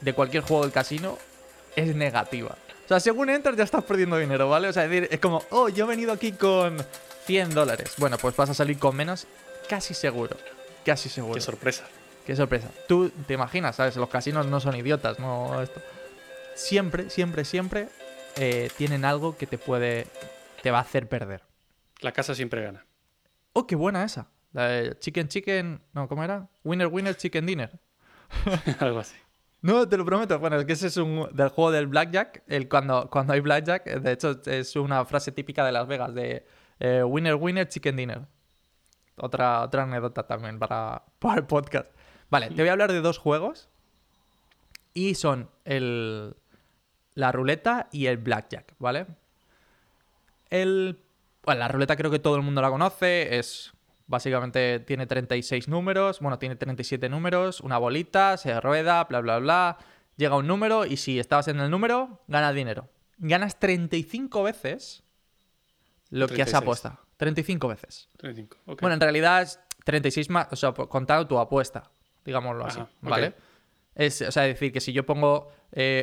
de 0.00 0.12
cualquier 0.14 0.42
juego 0.42 0.62
del 0.64 0.72
casino 0.72 1.16
es 1.76 1.94
negativa. 1.94 2.56
O 2.84 2.88
sea, 2.88 2.98
según 2.98 3.30
entras 3.30 3.56
ya 3.56 3.62
estás 3.64 3.84
perdiendo 3.84 4.16
dinero, 4.18 4.48
¿vale? 4.48 4.66
O 4.68 4.72
sea, 4.72 4.84
es 4.84 4.90
decir, 4.90 5.08
es 5.12 5.20
como, 5.20 5.42
oh, 5.50 5.68
yo 5.68 5.84
he 5.84 5.88
venido 5.88 6.12
aquí 6.12 6.32
con 6.32 6.76
100 7.26 7.54
dólares. 7.54 7.94
Bueno, 7.98 8.18
pues 8.18 8.34
vas 8.34 8.50
a 8.50 8.54
salir 8.54 8.78
con 8.80 8.96
menos, 8.96 9.26
casi 9.68 9.94
seguro. 9.94 10.36
Casi 10.84 11.08
seguro. 11.08 11.34
Qué 11.34 11.40
sorpresa. 11.40 11.84
Qué 12.26 12.36
sorpresa. 12.36 12.70
Tú 12.88 13.10
te 13.26 13.34
imaginas, 13.34 13.76
¿sabes? 13.76 13.96
Los 13.96 14.08
casinos 14.08 14.46
no 14.46 14.60
son 14.60 14.76
idiotas, 14.76 15.18
no 15.18 15.60
esto. 15.60 15.80
Siempre, 16.54 17.10
siempre, 17.10 17.44
siempre 17.44 17.88
eh, 18.36 18.70
tienen 18.76 19.04
algo 19.04 19.36
que 19.36 19.46
te 19.46 19.58
puede. 19.58 20.06
te 20.62 20.70
va 20.70 20.78
a 20.78 20.82
hacer 20.82 21.08
perder. 21.08 21.42
La 22.00 22.12
casa 22.12 22.34
siempre 22.34 22.62
gana. 22.62 22.84
Oh, 23.52 23.66
qué 23.66 23.76
buena 23.76 24.04
esa. 24.04 24.28
La 24.52 24.68
de 24.68 24.98
Chicken 24.98 25.28
Chicken. 25.28 25.82
No, 25.92 26.08
¿cómo 26.08 26.22
era? 26.22 26.48
Winner 26.64 26.86
Winner 26.88 27.16
Chicken 27.16 27.46
Dinner. 27.46 27.80
Algo 28.80 29.00
así. 29.00 29.16
No, 29.62 29.88
te 29.88 29.96
lo 29.96 30.04
prometo. 30.04 30.38
Bueno, 30.38 30.58
es 30.58 30.64
que 30.64 30.72
ese 30.72 30.88
es 30.88 30.96
un 30.96 31.28
del 31.32 31.48
juego 31.48 31.70
del 31.70 31.86
Blackjack. 31.86 32.42
El, 32.48 32.68
cuando, 32.68 33.08
cuando 33.10 33.32
hay 33.32 33.40
Blackjack, 33.40 33.84
de 34.00 34.12
hecho, 34.12 34.40
es 34.46 34.74
una 34.76 35.04
frase 35.04 35.32
típica 35.32 35.64
de 35.64 35.72
Las 35.72 35.86
Vegas 35.86 36.14
de 36.14 36.44
eh, 36.80 37.02
Winner 37.04 37.36
Winner 37.36 37.68
Chicken 37.68 37.96
Dinner. 37.96 38.22
Otra, 39.22 39.62
otra 39.62 39.84
anécdota 39.84 40.26
también 40.26 40.58
para, 40.58 41.04
para 41.20 41.36
el 41.36 41.46
podcast. 41.46 41.92
Vale, 42.28 42.48
te 42.48 42.56
voy 42.56 42.68
a 42.68 42.72
hablar 42.72 42.90
de 42.90 43.00
dos 43.00 43.18
juegos. 43.18 43.68
Y 44.94 45.14
son 45.14 45.48
el, 45.64 46.34
la 47.14 47.30
ruleta 47.30 47.88
y 47.92 48.06
el 48.06 48.16
blackjack, 48.16 48.74
¿vale? 48.80 49.06
El, 50.50 50.98
bueno, 51.44 51.60
la 51.60 51.68
ruleta 51.68 51.94
creo 51.94 52.10
que 52.10 52.18
todo 52.18 52.34
el 52.34 52.42
mundo 52.42 52.60
la 52.62 52.70
conoce. 52.70 53.38
Es 53.38 53.72
básicamente 54.08 54.80
tiene 54.80 55.06
36 55.06 55.68
números. 55.68 56.18
Bueno, 56.18 56.40
tiene 56.40 56.56
37 56.56 57.08
números. 57.08 57.60
Una 57.60 57.78
bolita, 57.78 58.36
se 58.36 58.60
rueda, 58.60 59.04
bla, 59.04 59.20
bla, 59.20 59.38
bla. 59.38 59.78
Llega 60.16 60.36
un 60.36 60.48
número 60.48 60.84
y 60.84 60.96
si 60.96 61.20
estabas 61.20 61.46
en 61.46 61.60
el 61.60 61.70
número, 61.70 62.22
ganas 62.26 62.56
dinero. 62.56 62.88
Ganas 63.18 63.60
35 63.60 64.42
veces 64.42 65.04
lo 66.10 66.26
que 66.26 66.42
has 66.42 66.50
36. 66.50 66.54
apostado. 66.56 66.98
35 67.22 67.68
veces. 67.68 68.08
35. 68.16 68.56
ok. 68.66 68.80
Bueno, 68.80 68.94
en 68.94 69.00
realidad 69.00 69.42
es 69.42 69.60
36 69.84 70.28
más, 70.28 70.48
o 70.50 70.56
sea, 70.56 70.74
por- 70.74 70.88
contado 70.88 71.24
tu 71.28 71.38
apuesta, 71.38 71.88
digámoslo 72.24 72.66
así, 72.66 72.80
Ajá. 72.80 72.90
¿vale? 73.00 73.34
Es, 73.94 74.22
o 74.22 74.32
sea, 74.32 74.42
decir 74.42 74.72
que 74.72 74.80
si 74.80 74.92
yo 74.92 75.06
pongo 75.06 75.52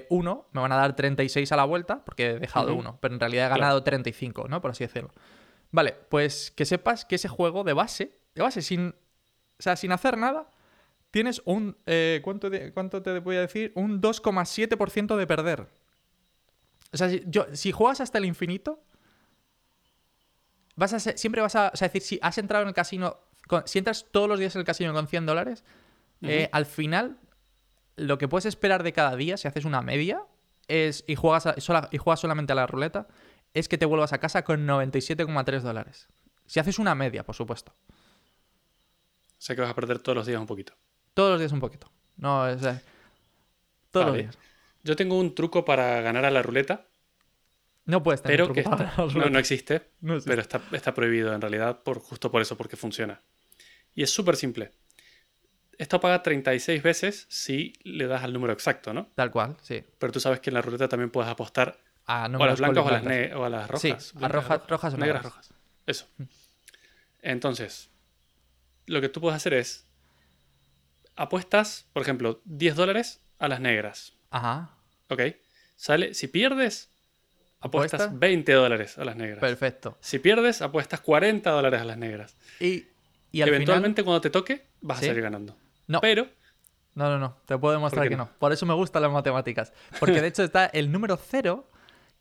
1, 0.10 0.48
me 0.54 0.62
van 0.62 0.72
a 0.72 0.78
dar 0.78 0.96
36 0.96 1.52
a 1.52 1.58
la 1.58 1.66
vuelta, 1.66 2.06
porque 2.06 2.28
he 2.32 2.40
dejado 2.40 2.72
Ujú. 2.72 2.80
1, 2.80 3.00
pero 3.02 3.14
en 3.16 3.20
realidad 3.20 3.48
he 3.48 3.50
Claro. 3.50 3.62
ganado 3.62 3.84
35, 3.84 4.48
¿no? 4.48 4.62
Por 4.62 4.72
así 4.72 4.86
decirlo. 4.86 5.12
Vale, 5.72 5.94
pues 6.08 6.52
que 6.52 6.64
sepas 6.66 7.04
que 7.04 7.16
ese 7.16 7.28
juego 7.28 7.66
de 7.66 7.74
base, 7.74 8.18
de 8.34 8.42
base, 8.42 8.62
sin, 8.62 8.88
o 8.90 9.62
sea, 9.62 9.76
sin 9.76 9.92
hacer 9.92 10.18
nada, 10.18 10.50
tienes 11.12 11.42
un, 11.44 11.76
eh, 11.86 12.22
¿cuánto, 12.24 12.50
de- 12.50 12.72
¿cuánto 12.72 13.02
te 13.02 13.20
voy 13.20 13.36
a 13.36 13.42
decir? 13.42 13.74
Un 13.76 14.00
2,7% 14.00 15.18
de 15.18 15.28
perder. 15.28 15.68
O 16.94 16.98
sea, 16.98 17.10
si, 17.10 17.24
yo, 17.28 17.46
si 17.52 17.72
juegas 17.74 18.00
hasta 18.00 18.18
el 18.20 18.26
infinito, 18.26 18.82
vas 20.79 20.93
a 20.93 21.00
ser- 21.00 21.17
siempre 21.17 21.41
vas 21.41 21.55
a, 21.55 21.71
o 21.74 21.77
sea, 21.77 21.88
decir, 21.89 22.01
si 22.01 22.19
has 22.21 22.38
entrado 22.38 22.63
en 22.63 22.69
el 22.69 22.74
casino, 22.74 23.17
con- 23.48 23.67
si 23.67 23.77
entras 23.79 24.05
todos 24.12 24.27
los 24.29 24.39
días 24.39 24.55
en 24.55 24.59
el 24.62 24.65
casino 24.65 24.93
con 24.93 25.07
100 25.07 25.25
dólares, 25.25 25.63
eh, 26.21 26.50
al 26.51 26.65
final 26.65 27.17
lo 27.95 28.17
que 28.17 28.27
puedes 28.27 28.45
esperar 28.45 28.83
de 28.83 28.93
cada 28.93 29.15
día, 29.15 29.38
si 29.38 29.48
haces 29.48 29.65
una 29.65 29.81
media, 29.81 30.21
es 30.67 31.03
y 31.07 31.15
juegas, 31.15 31.45
a- 31.48 31.55
y 31.91 31.98
juegas 31.98 32.19
solamente 32.19 32.53
a 32.53 32.55
la 32.55 32.67
ruleta, 32.67 33.07
es 33.53 33.67
que 33.67 33.77
te 33.77 33.86
vuelvas 33.86 34.13
a 34.13 34.19
casa 34.19 34.43
con 34.43 34.65
97,3 34.65 35.63
dólares. 35.63 36.07
Si 36.45 36.59
haces 36.59 36.79
una 36.79 36.95
media, 36.95 37.24
por 37.25 37.36
supuesto. 37.36 37.74
O 37.83 39.41
sea 39.41 39.55
que 39.55 39.62
vas 39.62 39.71
a 39.71 39.75
perder 39.75 40.00
todos 40.00 40.15
los 40.15 40.27
días 40.27 40.39
un 40.39 40.48
poquito. 40.48 40.74
Todos 41.13 41.31
los 41.31 41.39
días 41.39 41.51
un 41.51 41.59
poquito. 41.59 41.91
No, 42.17 42.48
es... 42.48 42.62
eh, 42.63 42.81
todos 43.91 44.05
Vale. 44.07 44.24
los 44.24 44.33
días. 44.33 44.43
Yo 44.83 44.95
tengo 44.95 45.17
un 45.17 45.33
truco 45.36 45.65
para 45.65 46.01
ganar 46.01 46.25
a 46.25 46.31
la 46.31 46.41
ruleta, 46.41 46.86
No 47.89 48.03
puedes 48.03 48.22
tener 48.22 48.38
pero 48.39 48.53
que 48.53 48.60
está- 48.62 48.93
no, 48.98 49.39
existe, 49.39 49.89
No 50.01 50.13
existe. 50.15 50.29
pero 50.29 50.41
está, 50.41 50.62
está 50.72 50.93
prohibido 50.93 51.34
en 51.34 51.41
realidad 51.41 51.81
por, 51.84 52.00
justo 52.00 52.31
por 52.31 52.41
eso, 52.41 52.55
porque 52.58 52.77
funciona. 52.77 53.22
Y 53.96 54.03
es 54.03 54.12
súper 54.12 54.36
simple. 54.36 54.74
Esto 55.77 56.00
paga 56.00 56.22
36 56.22 56.84
veces 56.84 57.25
si 57.29 57.74
le 57.84 58.05
das 58.08 58.24
al 58.24 58.34
número 58.34 58.53
exacto, 58.53 58.93
¿no? 58.93 59.08
Tal 59.15 59.31
cual, 59.31 59.58
sí. 59.62 59.84
Pero 59.98 60.12
tú 60.12 60.19
sabes 60.19 60.39
que 60.39 60.50
en 60.50 60.55
la 60.55 60.62
ruleta 60.62 60.88
también 60.88 61.10
puedes 61.10 61.29
apostar 61.31 61.79
A 62.05 62.24
o 62.27 62.43
a 62.43 62.48
las 62.48 62.60
blancas 62.60 62.84
o 62.84 62.88
a 62.88 62.91
las, 63.00 63.36
o 63.36 63.46
a 63.46 63.50
las 63.50 63.67
rojas. 63.69 63.81
Sí, 63.81 64.24
a 64.24 64.27
rojas- 64.27 64.67
rojas 64.67 64.93
o 64.93 64.98
negras. 64.98 65.24
negras. 65.24 65.24
rojas. 65.24 65.53
Eso. 65.86 66.08
Entonces, 67.22 67.89
lo 68.86 69.01
que 69.01 69.10
tú 69.10 69.22
puedes 69.22 69.36
hacer 69.38 69.53
es 69.53 69.88
apuestas, 71.15 71.88
por 71.93 72.01
ejemplo, 72.03 72.41
10 72.46 72.75
dólares 72.75 73.22
a 73.39 73.48
las 73.48 73.60
negras. 73.60 74.13
Ajá. 74.31 74.75
¿Ok? 75.10 75.22
Sale, 75.75 76.13
si 76.13 76.27
pierdes, 76.27 76.88
apuestas 77.62 78.01
¿Apuesta? 78.01 78.20
20 78.20 78.51
dólares 78.54 78.98
a 78.98 79.06
las 79.06 79.16
negras. 79.16 79.39
Perfecto. 79.39 79.98
Si 80.00 80.20
pierdes, 80.20 80.62
apuestas 80.62 81.00
40 81.01 81.50
dólares 81.50 81.82
a 81.82 81.86
las 81.86 81.98
negras. 81.98 82.36
Y, 82.60 82.86
y 83.32 83.42
al 83.42 83.50
Eventualmente, 83.50 84.04
cuando 84.04 84.22
te 84.22 84.30
toque, 84.30 84.66
vas 84.82 85.00
¿Sí? 85.00 85.06
a 85.06 85.08
salir 85.10 85.24
ganando. 85.24 85.56
No, 85.88 86.00
Pero, 86.01 86.28
no, 86.96 87.10
no, 87.10 87.18
no. 87.20 87.38
Te 87.46 87.58
puedo 87.58 87.74
demostrar 87.74 88.08
que 88.10 88.16
no? 88.18 88.25
no? 88.25 88.32
Por 88.39 88.51
eso 88.54 88.66
me 88.66 88.74
gustan 88.74 89.01
las 89.01 89.12
matemáticas. 89.12 89.74
Porque 90.00 90.22
de 90.22 90.28
hecho 90.30 90.44
está 90.44 90.66
el 90.68 90.92
número 90.92 91.18
cero, 91.18 91.68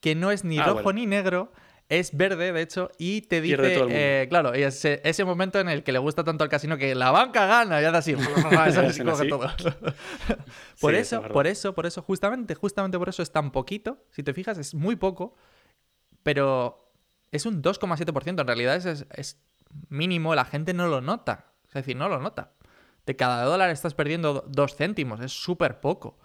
que 0.00 0.14
no 0.14 0.30
es 0.30 0.44
ni 0.44 0.58
Ah, 0.58 0.64
rojo 0.64 0.82
bueno. 0.84 1.00
ni 1.00 1.06
negro, 1.06 1.52
es 1.90 2.14
verde, 2.16 2.52
de 2.52 2.60
hecho, 2.60 2.90
y 2.98 3.22
te 3.22 3.40
dice... 3.40 3.56
Pierde 3.56 3.70
todo 3.74 3.84
el 3.84 3.88
mundo. 3.90 3.98
eh, 3.98 4.26
claro, 4.28 4.54
y 4.58 4.62
ese, 4.62 5.00
ese 5.04 5.24
momento 5.24 5.58
en 5.58 5.68
el 5.70 5.82
que 5.82 5.92
le 5.92 5.98
gusta 5.98 6.22
tanto 6.22 6.44
al 6.44 6.50
casino 6.50 6.76
que 6.76 6.94
la 6.94 7.10
banca 7.10 7.46
gana 7.46 7.80
y 7.80 7.84
hace 7.86 7.96
así. 7.96 8.14
todo. 9.28 9.46
por 10.80 10.92
Sí, 10.94 10.98
eso 11.00 11.22
es 11.24 11.32
por 11.32 11.46
eso, 11.46 11.74
por 11.74 11.86
eso, 11.86 12.02
justamente, 12.02 12.54
justamente 12.54 12.98
por 12.98 13.08
eso 13.08 13.22
es 13.22 13.30
tan 13.32 13.50
poquito. 13.52 14.04
Si 14.10 14.22
te 14.22 14.34
fijas, 14.34 14.58
es 14.58 14.74
muy 14.74 14.96
poco, 14.96 15.34
pero 16.22 16.90
es 17.32 17.46
un 17.46 17.62
2,7%. 17.62 18.40
En 18.40 18.46
realidad 18.46 18.76
es, 18.76 19.06
es- 19.14 19.38
mínimo, 19.88 20.34
la 20.34 20.44
gente 20.44 20.74
no 20.74 20.88
lo 20.88 21.00
nota. 21.00 21.46
Es 21.68 21.74
decir, 21.74 21.96
no 21.96 22.08
lo 22.08 22.18
nota. 22.20 22.52
De 23.06 23.16
cada 23.16 23.44
dólar 23.44 23.70
estás 23.70 23.94
perdiendo 23.94 24.34
do- 24.34 24.44
dos 24.46 24.76
céntimos, 24.76 25.20
es 25.20 25.32
súper 25.32 25.80
poco. 25.80 26.18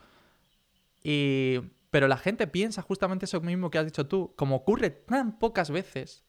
Y... 1.03 1.60
Pero 1.93 2.07
la 2.07 2.17
gente 2.17 2.47
piensa 2.47 2.81
justamente 2.81 3.25
eso 3.25 3.39
mismo 3.39 3.69
que 3.69 3.77
has 3.77 3.85
dicho 3.85 4.07
tú, 4.07 4.33
como 4.35 4.55
ocurre 4.55 4.89
tan 4.89 5.38
pocas 5.38 5.69
veces 5.69 6.23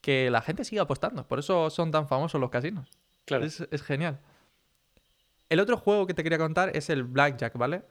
que 0.00 0.30
la 0.30 0.40
gente 0.40 0.64
sigue 0.64 0.80
apostando. 0.80 1.28
Por 1.28 1.38
eso 1.38 1.68
son 1.68 1.90
tan 1.90 2.08
famosos 2.08 2.40
los 2.40 2.48
casinos. 2.48 2.88
claro, 3.26 3.44
Es, 3.44 3.60
es 3.70 3.82
genial. 3.82 4.20
El 5.50 5.60
otro 5.60 5.76
juego 5.76 6.06
que 6.06 6.14
te 6.14 6.22
quería 6.22 6.38
contar 6.38 6.74
es 6.74 6.88
el 6.88 7.04
Blackjack, 7.04 7.58
¿vale? 7.58 7.82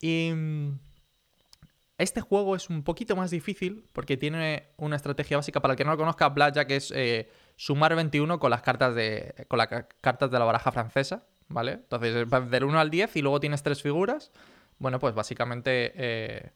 Y 0.00 0.30
mm, 0.32 0.78
este 1.98 2.20
juego 2.20 2.54
es 2.54 2.70
un 2.70 2.84
poquito 2.84 3.16
más 3.16 3.32
difícil 3.32 3.84
porque 3.92 4.16
tiene 4.16 4.68
una 4.76 4.94
estrategia 4.94 5.36
básica. 5.38 5.60
Para 5.60 5.72
el 5.74 5.78
que 5.78 5.84
no 5.84 5.90
lo 5.90 5.96
conozca, 5.96 6.28
Blackjack 6.28 6.70
es 6.70 6.92
eh, 6.94 7.28
sumar 7.56 7.96
21 7.96 8.38
con 8.38 8.50
las 8.50 8.62
cartas 8.62 8.94
de 8.94 9.46
con 9.48 9.58
las 9.58 9.66
ca- 9.66 9.88
cartas 10.00 10.30
de 10.30 10.38
la 10.38 10.44
baraja 10.44 10.70
francesa, 10.70 11.26
¿vale? 11.48 11.72
Entonces, 11.72 12.28
del 12.50 12.64
1 12.64 12.78
al 12.78 12.90
10 12.90 13.16
y 13.16 13.22
luego 13.22 13.40
tienes 13.40 13.64
tres 13.64 13.82
figuras. 13.82 14.30
Bueno, 14.78 14.98
pues 14.98 15.14
básicamente 15.14 15.92
eh, 15.94 16.50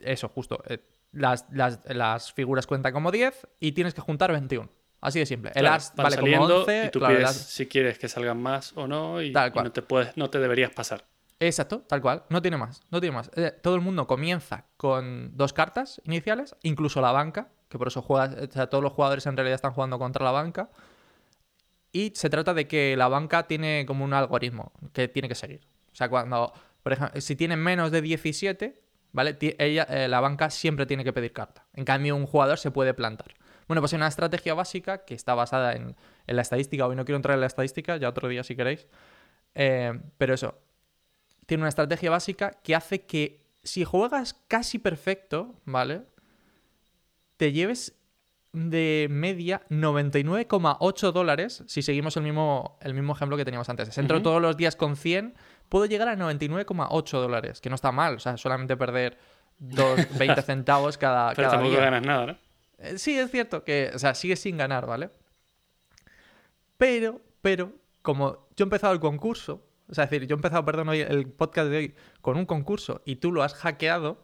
eso, 0.00 0.28
justo. 0.28 0.62
eh, 0.66 0.78
las, 1.12 1.46
las- 1.50 1.80
las 1.86 2.32
figuras 2.32 2.66
cuentan 2.66 2.92
como 2.92 3.10
10 3.10 3.46
y 3.60 3.72
tienes 3.72 3.94
que 3.94 4.00
juntar 4.00 4.30
21. 4.32 4.68
Así 5.00 5.18
de 5.20 5.26
simple. 5.26 5.52
El 5.54 5.66
as 5.66 5.94
vale 5.94 6.16
como 6.16 6.26
saliendo 6.26 6.60
11. 6.60 6.84
y 6.86 6.90
tú 6.90 6.98
claro, 6.98 7.14
el 7.14 7.18
pides 7.20 7.30
as- 7.30 7.36
si 7.50 7.66
quieres 7.66 7.98
que 7.98 8.08
salgan 8.08 8.42
más 8.42 8.72
o 8.76 8.86
no 8.88 9.22
y, 9.22 9.32
Tal 9.32 9.48
y 9.48 9.52
cual. 9.52 9.64
no 9.66 9.72
te 9.72 9.82
puedes, 9.82 10.16
no 10.16 10.28
te 10.28 10.38
deberías 10.40 10.70
pasar. 10.72 11.04
Exacto, 11.40 11.82
tal 11.88 12.02
cual. 12.02 12.24
No 12.30 12.42
tiene 12.42 12.56
más. 12.56 12.82
No 12.90 13.00
tiene 13.00 13.14
más. 13.14 13.30
Eh, 13.36 13.52
todo 13.62 13.76
el 13.76 13.80
mundo 13.80 14.08
comienza 14.08 14.66
con 14.76 15.36
dos 15.36 15.52
cartas 15.52 16.02
iniciales, 16.04 16.56
incluso 16.62 17.00
la 17.00 17.12
banca, 17.12 17.48
que 17.68 17.78
por 17.78 17.86
eso 17.86 18.02
juegas, 18.02 18.34
o 18.34 18.50
sea, 18.52 18.68
todos 18.68 18.82
los 18.82 18.92
jugadores 18.92 19.24
en 19.26 19.36
realidad 19.36 19.54
están 19.54 19.72
jugando 19.72 19.98
contra 20.00 20.24
la 20.24 20.32
banca. 20.32 20.68
Y 21.92 22.12
se 22.14 22.28
trata 22.28 22.52
de 22.54 22.66
que 22.68 22.96
la 22.96 23.08
banca 23.08 23.46
tiene 23.46 23.84
como 23.86 24.04
un 24.04 24.12
algoritmo 24.12 24.72
que 24.92 25.08
tiene 25.08 25.28
que 25.28 25.34
seguir. 25.34 25.60
O 25.92 25.94
sea, 25.94 26.08
cuando, 26.08 26.52
por 26.88 26.94
ejemplo, 26.94 27.20
si 27.20 27.36
tiene 27.36 27.54
menos 27.54 27.90
de 27.90 28.00
17, 28.00 28.80
¿vale? 29.12 29.36
Ella, 29.58 29.82
eh, 29.90 30.08
la 30.08 30.20
banca 30.20 30.48
siempre 30.48 30.86
tiene 30.86 31.04
que 31.04 31.12
pedir 31.12 31.34
carta. 31.34 31.66
En 31.74 31.84
cambio, 31.84 32.16
un 32.16 32.24
jugador 32.24 32.58
se 32.58 32.70
puede 32.70 32.94
plantar. 32.94 33.34
Bueno, 33.66 33.82
pues 33.82 33.92
hay 33.92 33.98
una 33.98 34.08
estrategia 34.08 34.54
básica 34.54 35.04
que 35.04 35.12
está 35.12 35.34
basada 35.34 35.74
en, 35.74 35.96
en 36.26 36.36
la 36.36 36.40
estadística. 36.40 36.86
Hoy 36.86 36.96
no 36.96 37.04
quiero 37.04 37.16
entrar 37.16 37.34
en 37.34 37.42
la 37.42 37.46
estadística, 37.46 37.98
ya 37.98 38.08
otro 38.08 38.26
día 38.26 38.42
si 38.42 38.56
queréis. 38.56 38.86
Eh, 39.54 40.00
pero 40.16 40.32
eso, 40.32 40.54
tiene 41.44 41.60
una 41.64 41.68
estrategia 41.68 42.08
básica 42.08 42.52
que 42.62 42.74
hace 42.74 43.02
que 43.02 43.44
si 43.62 43.84
juegas 43.84 44.32
casi 44.48 44.78
perfecto, 44.78 45.56
¿vale? 45.66 46.06
Te 47.36 47.52
lleves 47.52 47.98
de 48.52 49.08
media 49.10 49.62
99,8 49.68 51.12
dólares 51.12 51.62
si 51.66 51.82
seguimos 51.82 52.16
el 52.16 52.22
mismo, 52.22 52.78
el 52.80 52.94
mismo 52.94 53.12
ejemplo 53.12 53.36
que 53.36 53.44
teníamos 53.44 53.68
antes. 53.68 53.96
Entro 53.98 54.22
todos 54.22 54.40
los 54.40 54.56
días 54.56 54.74
con 54.74 54.96
100, 54.96 55.34
puedo 55.68 55.86
llegar 55.86 56.08
a 56.08 56.16
99,8 56.16 57.10
dólares, 57.20 57.60
que 57.60 57.68
no 57.68 57.74
está 57.74 57.92
mal. 57.92 58.14
O 58.16 58.18
sea, 58.18 58.36
solamente 58.36 58.76
perder 58.76 59.18
dos, 59.58 60.00
20 60.18 60.42
centavos 60.42 60.98
cada, 60.98 61.30
Pero 61.34 61.48
cada 61.48 61.52
tampoco 61.58 61.70
día. 61.76 61.84
ganas 61.90 62.02
nada, 62.02 62.26
¿no? 62.26 62.38
Eh, 62.78 62.98
Sí, 62.98 63.18
es 63.18 63.30
cierto 63.30 63.64
que, 63.64 63.90
o 63.94 63.98
sea, 63.98 64.14
sigue 64.14 64.36
sin 64.36 64.56
ganar, 64.56 64.86
¿vale? 64.86 65.10
Pero, 66.76 67.20
pero, 67.42 67.72
como 68.02 68.46
yo 68.56 68.62
he 68.62 68.62
empezado 68.64 68.92
el 68.92 69.00
concurso, 69.00 69.64
o 69.88 69.94
sea, 69.94 70.04
es 70.04 70.10
decir, 70.10 70.28
yo 70.28 70.34
he 70.34 70.38
empezado, 70.38 70.64
perdón, 70.64 70.88
hoy 70.90 71.00
el 71.00 71.28
podcast 71.28 71.68
de 71.70 71.76
hoy 71.76 71.94
con 72.20 72.36
un 72.36 72.46
concurso 72.46 73.02
y 73.04 73.16
tú 73.16 73.32
lo 73.32 73.42
has 73.42 73.54
hackeado, 73.54 74.22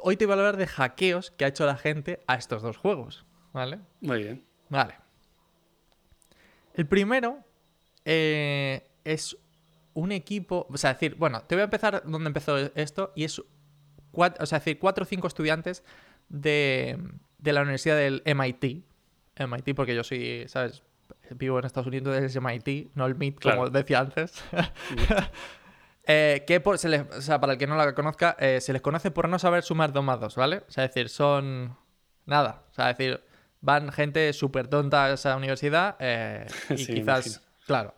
hoy 0.00 0.16
te 0.16 0.26
voy 0.26 0.32
a 0.34 0.38
hablar 0.38 0.56
de 0.56 0.66
hackeos 0.66 1.30
que 1.30 1.44
ha 1.44 1.48
hecho 1.48 1.66
la 1.66 1.76
gente 1.76 2.20
a 2.26 2.34
estos 2.34 2.62
dos 2.62 2.76
juegos, 2.78 3.26
¿vale? 3.52 3.78
Muy 4.00 4.22
bien. 4.22 4.44
Vale. 4.70 4.94
El 6.74 6.86
primero 6.86 7.38
eh, 8.04 8.88
es 9.04 9.36
un 9.98 10.12
equipo, 10.12 10.66
o 10.70 10.76
sea, 10.76 10.92
decir, 10.94 11.14
bueno, 11.16 11.42
te 11.42 11.54
voy 11.54 11.62
a 11.62 11.64
empezar 11.64 12.02
donde 12.04 12.28
empezó 12.28 12.56
esto 12.74 13.12
y 13.16 13.24
es, 13.24 13.42
cuat- 14.12 14.36
o 14.40 14.46
sea, 14.46 14.58
decir, 14.58 14.78
cuatro 14.78 15.02
o 15.02 15.06
cinco 15.06 15.26
estudiantes 15.26 15.82
de, 16.28 16.98
de 17.38 17.52
la 17.52 17.62
Universidad 17.62 17.96
del 17.96 18.22
MIT, 18.24 18.84
MIT 19.36 19.74
porque 19.74 19.94
yo 19.94 20.04
soy, 20.04 20.44
¿sabes? 20.48 20.82
Vivo 21.30 21.58
en 21.58 21.64
Estados 21.64 21.86
Unidos, 21.86 22.16
es 22.16 22.36
MIT, 22.36 22.90
no 22.94 23.06
el 23.06 23.12
MIT, 23.12 23.40
como 23.42 23.68
decía 23.70 24.00
antes. 24.00 24.42
Eh, 26.10 26.44
que 26.46 26.58
por- 26.60 26.78
se 26.78 26.88
les- 26.88 27.02
o 27.02 27.20
sea, 27.20 27.38
para 27.38 27.52
el 27.52 27.58
que 27.58 27.66
no 27.66 27.76
la 27.76 27.94
conozca, 27.94 28.34
eh, 28.38 28.62
se 28.62 28.72
les 28.72 28.80
conoce 28.80 29.10
por 29.10 29.28
no 29.28 29.38
saber 29.38 29.62
sumar 29.62 29.92
2 29.92 30.02
más 30.02 30.18
2, 30.18 30.36
¿vale? 30.36 30.62
O 30.66 30.70
sea, 30.70 30.84
es 30.84 30.90
decir, 30.94 31.10
son. 31.10 31.76
Nada. 32.24 32.62
O 32.70 32.74
sea, 32.74 32.90
es 32.90 32.96
decir, 32.96 33.22
van 33.60 33.92
gente 33.92 34.32
súper 34.32 34.68
tonta 34.68 35.04
a 35.04 35.12
esa 35.12 35.36
universidad 35.36 35.96
eh, 36.00 36.46
y 36.70 36.78
Sí, 36.78 36.94
quizás, 36.94 37.26
imagino. 37.26 37.46
claro, 37.66 37.94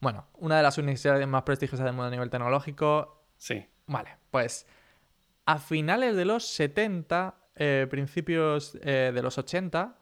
bueno, 0.00 0.26
una 0.34 0.56
de 0.56 0.62
las 0.62 0.78
universidades 0.78 1.26
más 1.26 1.42
prestigiosas 1.42 1.84
del 1.84 1.94
mundo 1.94 2.08
a 2.08 2.10
nivel 2.10 2.30
tecnológico, 2.30 3.16
Sí. 3.38 3.66
Vale, 3.86 4.16
pues 4.30 4.66
a 5.44 5.58
finales 5.58 6.16
de 6.16 6.24
los 6.24 6.46
70, 6.46 7.36
eh, 7.54 7.86
principios 7.88 8.76
eh, 8.82 9.12
de 9.14 9.22
los 9.22 9.38
80, 9.38 9.96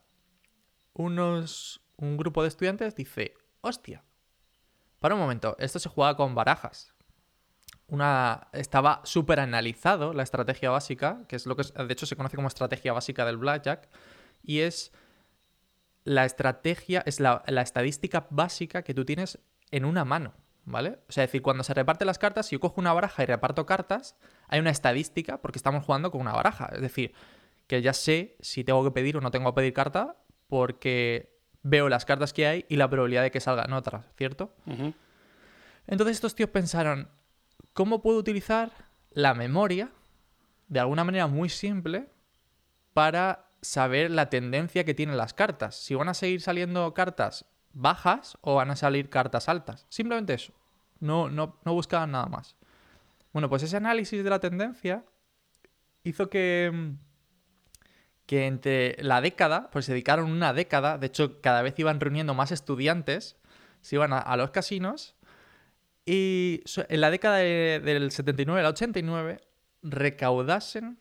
unos, 0.94 1.82
un 1.96 2.16
grupo 2.16 2.42
de 2.42 2.48
estudiantes 2.48 2.94
dice, 2.94 3.34
hostia, 3.60 4.02
para 5.00 5.14
un 5.14 5.20
momento, 5.20 5.54
esto 5.58 5.78
se 5.78 5.90
jugaba 5.90 6.16
con 6.16 6.34
barajas. 6.34 6.94
Una, 7.88 8.48
estaba 8.52 9.02
súper 9.04 9.40
analizado 9.40 10.14
la 10.14 10.22
estrategia 10.22 10.70
básica, 10.70 11.24
que 11.28 11.36
es 11.36 11.44
lo 11.44 11.56
que 11.56 11.64
de 11.64 11.92
hecho 11.92 12.06
se 12.06 12.16
conoce 12.16 12.36
como 12.36 12.48
estrategia 12.48 12.94
básica 12.94 13.26
del 13.26 13.36
blackjack, 13.36 13.90
y 14.42 14.60
es 14.60 14.92
la 16.04 16.24
estrategia, 16.24 17.02
es 17.04 17.20
la, 17.20 17.42
la 17.46 17.60
estadística 17.60 18.26
básica 18.30 18.82
que 18.82 18.94
tú 18.94 19.04
tienes 19.04 19.38
en 19.75 19.85
una 19.85 20.04
mano, 20.04 20.35
¿vale? 20.64 21.00
O 21.09 21.12
sea, 21.12 21.25
es 21.25 21.31
decir, 21.31 21.43
cuando 21.43 21.64
se 21.64 21.75
reparten 21.75 22.07
las 22.07 22.21
cartas, 22.21 22.47
si 22.47 22.54
yo 22.54 22.61
cojo 22.61 22.81
una 22.81 22.93
baraja 22.93 23.25
y 23.25 23.26
reparto 23.26 23.66
cartas, 23.66 24.16
hay 24.47 24.61
una 24.61 24.71
estadística 24.71 25.43
porque 25.43 25.59
estamos 25.59 25.85
jugando 25.85 26.12
con 26.12 26.21
una 26.21 26.33
baraja. 26.33 26.71
Es 26.73 26.81
decir, 26.81 27.12
que 27.66 27.83
ya 27.83 27.93
sé 27.93 28.37
si 28.38 28.62
tengo 28.62 28.85
que 28.85 28.93
pedir 28.93 29.16
o 29.16 29.21
no 29.21 29.33
tengo 29.33 29.50
que 29.50 29.57
pedir 29.57 29.73
carta 29.73 30.16
porque 30.47 31.37
veo 31.62 31.88
las 31.88 32.04
cartas 32.04 32.33
que 32.33 32.47
hay 32.47 32.66
y 32.69 32.76
la 32.76 32.88
probabilidad 32.88 33.23
de 33.23 33.33
que 33.33 33.40
salgan 33.40 33.73
otras, 33.73 34.07
¿cierto? 34.16 34.54
Entonces 35.88 36.19
estos 36.19 36.37
tíos 36.37 36.50
pensaron, 36.50 37.09
¿cómo 37.73 38.00
puedo 38.00 38.19
utilizar 38.19 38.71
la 39.11 39.35
memoria 39.35 39.90
de 40.69 40.78
alguna 40.78 41.02
manera 41.02 41.26
muy 41.26 41.49
simple 41.49 42.11
para 42.93 43.49
saber 43.61 44.12
la 44.12 44.31
tendencia 44.31 44.85
que 44.85 44.95
tienen 44.95 45.16
las 45.16 45.35
cartas? 45.35 45.75
Si 45.75 45.97
van 45.97 46.09
a 46.09 46.14
seguir 46.14 46.43
saliendo 46.43 46.95
cartas 46.95 47.47
bajas 47.75 48.38
o 48.40 48.54
van 48.57 48.71
a 48.71 48.76
salir 48.76 49.11
cartas 49.11 49.49
altas. 49.49 49.87
Simplemente 49.88 50.35
eso. 50.35 50.52
No, 51.00 51.28
no, 51.28 51.59
no 51.64 51.75
buscaban 51.75 52.12
nada 52.12 52.26
más. 52.26 52.57
Bueno, 53.33 53.49
pues 53.49 53.62
ese 53.62 53.76
análisis 53.76 54.23
de 54.23 54.31
la 54.31 54.38
tendencia 54.38 55.04
hizo 56.04 56.31
que, 56.31 56.71
mm, 56.73 56.90
que 58.26 58.47
entre 58.47 58.97
la 59.02 59.21
década, 59.21 59.71
pues 59.71 59.85
se 59.87 59.93
dedicaron 59.93 60.31
una 60.31 60.52
década, 60.52 60.99
de 60.99 61.09
hecho 61.09 61.40
cada 61.40 61.62
vez 61.62 61.78
iban 61.78 62.00
reuniendo 62.00 62.33
más 62.35 62.52
estudiantes, 62.52 63.37
se 63.81 63.97
iban 63.97 64.12
a, 64.14 64.37
los 64.37 64.50
casinos 64.50 65.14
y 66.07 66.62
en 66.88 67.00
la 67.00 67.11
década 67.11 67.37
de- 67.37 67.81
del 67.85 68.11
79 68.11 68.61
al 68.61 68.66
89 68.73 69.40
recaudasen 69.83 70.99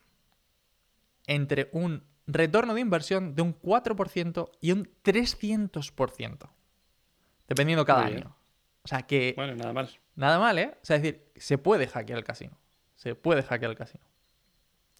entre 1.26 1.70
un 1.72 2.04
retorno 2.26 2.74
de 2.74 2.80
inversión 2.80 3.34
de 3.34 3.42
un 3.42 3.54
4% 3.54 4.50
y 4.60 4.72
un 4.72 4.90
300%, 5.02 6.50
dependiendo 7.48 7.84
cada 7.84 8.04
año. 8.06 8.36
O 8.82 8.88
sea 8.88 9.02
que 9.02 9.32
Bueno, 9.36 9.54
nada 9.56 9.72
mal. 9.72 9.88
nada 10.14 10.38
mal, 10.38 10.58
¿eh? 10.58 10.74
O 10.82 10.84
sea, 10.84 10.96
es 10.96 11.02
decir, 11.02 11.22
se 11.36 11.58
puede 11.58 11.86
hackear 11.86 12.18
el 12.18 12.24
casino. 12.24 12.56
Se 12.96 13.14
puede 13.14 13.42
hackear 13.42 13.70
el 13.70 13.76
casino. 13.76 14.04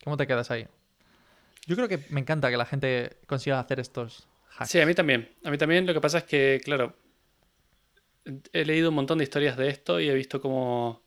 ¿Cómo 0.03 0.17
te 0.17 0.27
quedas 0.27 0.51
ahí? 0.51 0.67
Yo 1.67 1.77
creo 1.77 1.89
que 1.89 1.99
me 2.11 2.21
encanta 2.21 2.51
que 2.51 2.57
la 2.57 2.67
gente 2.67 3.19
consiga 3.27 3.59
hacer 3.61 3.81
estos 3.81 4.29
hacks. 4.59 4.71
Sí, 4.71 4.81
a 4.81 4.87
mí 4.87 4.95
también. 4.95 5.31
A 5.45 5.51
mí 5.51 5.59
también 5.59 5.87
lo 5.87 5.95
que 5.95 6.01
pasa 6.01 6.19
es 6.19 6.25
que, 6.25 6.61
claro, 6.65 6.95
he 8.53 8.65
leído 8.65 8.91
un 8.91 8.95
montón 8.97 9.19
de 9.19 9.25
historias 9.25 9.57
de 9.57 9.69
esto 9.69 10.01
y 10.01 10.09
he 10.09 10.15
visto 10.15 10.41
cómo, 10.41 11.03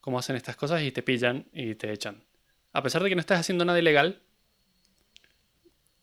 cómo 0.00 0.18
hacen 0.18 0.36
estas 0.36 0.56
cosas 0.56 0.82
y 0.82 0.92
te 0.92 1.02
pillan 1.02 1.46
y 1.52 1.74
te 1.74 1.92
echan. 1.92 2.22
A 2.72 2.82
pesar 2.82 3.02
de 3.02 3.08
que 3.08 3.14
no 3.14 3.20
estás 3.20 3.40
haciendo 3.40 3.64
nada 3.64 3.78
ilegal, 3.78 4.20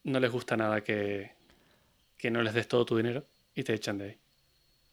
no 0.04 0.20
les 0.20 0.32
gusta 0.32 0.58
nada 0.58 0.82
que, 0.82 1.32
que 2.18 2.30
no 2.30 2.42
les 2.42 2.54
des 2.54 2.68
todo 2.68 2.86
tu 2.86 2.98
dinero 2.98 3.26
y 3.56 3.64
te 3.64 3.74
echan 3.74 3.98
de 3.98 4.06
ahí. 4.06 4.18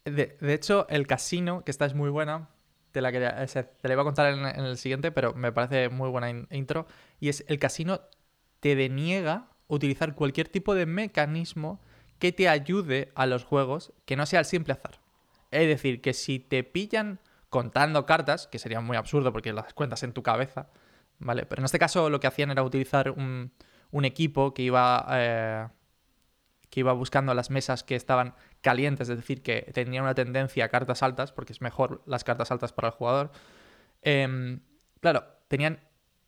De, 0.05 0.37
de 0.39 0.53
hecho, 0.53 0.87
el 0.89 1.05
casino, 1.07 1.63
que 1.63 1.71
esta 1.71 1.85
es 1.85 1.93
muy 1.93 2.09
buena, 2.09 2.49
te 2.91 3.01
la, 3.01 3.11
quería- 3.11 3.45
te 3.45 3.87
la 3.87 3.93
iba 3.93 4.01
a 4.01 4.05
contar 4.05 4.33
en, 4.33 4.45
el 4.65 4.77
siguiente, 4.77 5.11
pero 5.11 5.33
me 5.33 5.51
parece 5.51 5.89
muy 5.89 6.09
buena 6.09 6.29
in- 6.29 6.47
intro. 6.51 6.87
Y 7.19 7.29
es 7.29 7.45
el 7.47 7.59
casino 7.59 8.01
te 8.59 8.75
deniega 8.75 9.47
utilizar 9.67 10.15
cualquier 10.15 10.49
tipo 10.49 10.75
de 10.75 10.85
mecanismo 10.85 11.79
que 12.19 12.31
te 12.31 12.49
ayude 12.49 13.11
a 13.15 13.25
los 13.25 13.43
juegos 13.45 13.93
que 14.05 14.15
no 14.15 14.25
sea 14.25 14.39
el 14.39 14.45
simple 14.45 14.73
azar. 14.73 14.99
Es 15.51 15.67
decir, 15.67 16.01
que 16.01 16.13
si 16.13 16.39
te 16.39 16.63
pillan 16.63 17.19
contando 17.49 18.05
cartas, 18.05 18.47
que 18.47 18.59
sería 18.59 18.81
muy 18.81 18.97
absurdo 18.97 19.31
porque 19.33 19.53
las 19.53 19.73
cuentas 19.73 20.03
en 20.03 20.13
tu 20.13 20.23
cabeza, 20.23 20.69
¿vale? 21.19 21.45
Pero 21.45 21.61
en 21.61 21.65
este 21.65 21.79
caso 21.79 22.09
lo 22.09 22.19
que 22.19 22.27
hacían 22.27 22.51
era 22.51 22.63
utilizar 22.63 23.11
un, 23.11 23.51
un 23.91 24.05
equipo 24.05 24.53
que 24.53 24.63
iba, 24.63 25.05
eh, 25.11 25.67
que 26.69 26.79
iba 26.79 26.93
buscando 26.93 27.33
las 27.33 27.49
mesas 27.49 27.83
que 27.83 27.95
estaban 27.95 28.33
calientes, 28.61 29.09
es 29.09 29.17
decir, 29.17 29.41
que 29.41 29.71
tenían 29.73 30.03
una 30.03 30.13
tendencia 30.13 30.65
a 30.65 30.69
cartas 30.69 31.01
altas, 31.03 31.31
porque 31.31 31.53
es 31.53 31.61
mejor 31.61 32.01
las 32.05 32.23
cartas 32.23 32.51
altas 32.51 32.71
para 32.73 32.89
el 32.89 32.93
jugador. 32.93 33.31
Em, 34.01 34.59
claro, 34.99 35.23
tenían 35.47 35.79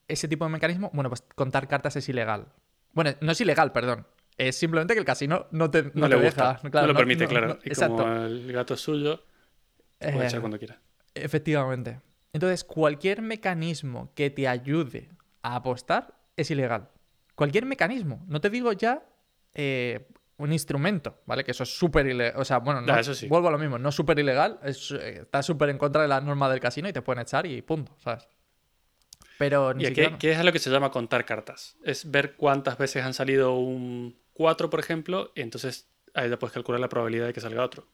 ese 0.07 0.27
tipo 0.27 0.45
de 0.45 0.51
mecanismo. 0.51 0.89
Bueno, 0.93 1.09
pues 1.09 1.23
contar 1.35 1.67
cartas 1.67 1.95
es 1.95 2.07
ilegal. 2.09 2.47
Bueno, 2.93 3.11
no 3.21 3.31
es 3.31 3.41
ilegal, 3.41 3.71
perdón. 3.71 4.05
Es 4.37 4.55
simplemente 4.57 4.93
que 4.95 4.99
el 4.99 5.05
casino 5.05 5.45
no 5.51 5.69
te, 5.69 5.83
no 5.83 5.91
No, 5.93 6.09
te 6.09 6.15
le 6.17 6.25
gusta, 6.25 6.53
deja. 6.53 6.69
claro, 6.71 6.87
no 6.87 6.93
lo 6.93 6.97
permite, 6.97 7.27
claro. 7.27 7.59
y 7.63 7.69
exacto. 7.69 7.97
como 7.97 8.15
el 8.15 8.51
gato 8.51 8.73
es 8.73 8.79
suyo, 8.81 9.23
puede 9.99 10.23
Eh, 10.23 10.25
echar 10.27 10.39
cuando 10.39 10.57
quiera. 10.57 10.79
Efectivamente. 11.13 11.99
Entonces, 12.33 12.63
cualquier 12.63 13.21
mecanismo 13.21 14.11
que 14.15 14.31
te 14.31 14.47
ayude 14.47 15.09
a 15.43 15.55
apostar 15.57 16.15
es 16.35 16.49
ilegal. 16.49 16.89
Cualquier 17.35 17.65
mecanismo. 17.67 18.23
No 18.27 18.41
te 18.41 18.49
digo 18.49 18.73
ya 18.73 19.03
eh, 19.53 20.07
un 20.37 20.51
instrumento, 20.51 21.21
¿vale? 21.25 21.43
Que 21.43 21.51
eso 21.51 21.63
es 21.63 21.77
súper 21.77 22.07
ilegal. 22.07 22.39
O 22.41 22.45
sea, 22.45 22.59
bueno, 22.59 22.81
no, 22.81 22.97
eso 22.97 23.13
sí. 23.13 23.27
vuelvo 23.27 23.47
a 23.49 23.51
lo 23.51 23.57
mismo. 23.57 23.77
No 23.77 23.89
es 23.89 23.95
súper 23.95 24.17
ilegal. 24.19 24.59
es, 24.63 24.91
eh, 24.91 25.19
está 25.21 25.43
súper 25.43 25.69
en 25.69 25.77
contra 25.77 26.01
de 26.01 26.07
la 26.07 26.21
norma 26.21 26.49
del 26.49 26.59
casino 26.59 26.89
y 26.89 26.93
te 26.93 27.01
pueden 27.01 27.21
echar 27.21 27.45
y 27.45 27.61
punto, 27.61 27.95
¿sabes? 27.99 28.27
Pero 29.37 29.73
ni 29.73 29.83
¿Y 29.83 29.87
siquiera... 29.87 30.17
qué, 30.17 30.31
es 30.31 30.37
a 30.37 30.43
lo 30.43 30.51
que 30.51 30.59
se 30.59 30.69
llama 30.69 30.91
contar 30.91 31.25
cartas? 31.25 31.77
Es 31.83 32.09
ver 32.09 32.35
cuántas 32.35 32.77
veces 32.77 33.03
han 33.03 33.13
salido 33.13 33.55
un 33.55 34.17
4, 34.33 34.69
por 34.69 34.79
ejemplo, 34.79 35.31
y 35.35 35.41
entonces 35.41 35.89
ahí 36.13 36.29
ya 36.29 36.37
puedes 36.39 36.53
calcular 36.53 36.79
la 36.79 36.89
probabilidad 36.89 37.25
de 37.27 37.33
que 37.33 37.41
salga 37.41 37.63
otro. 37.63 37.87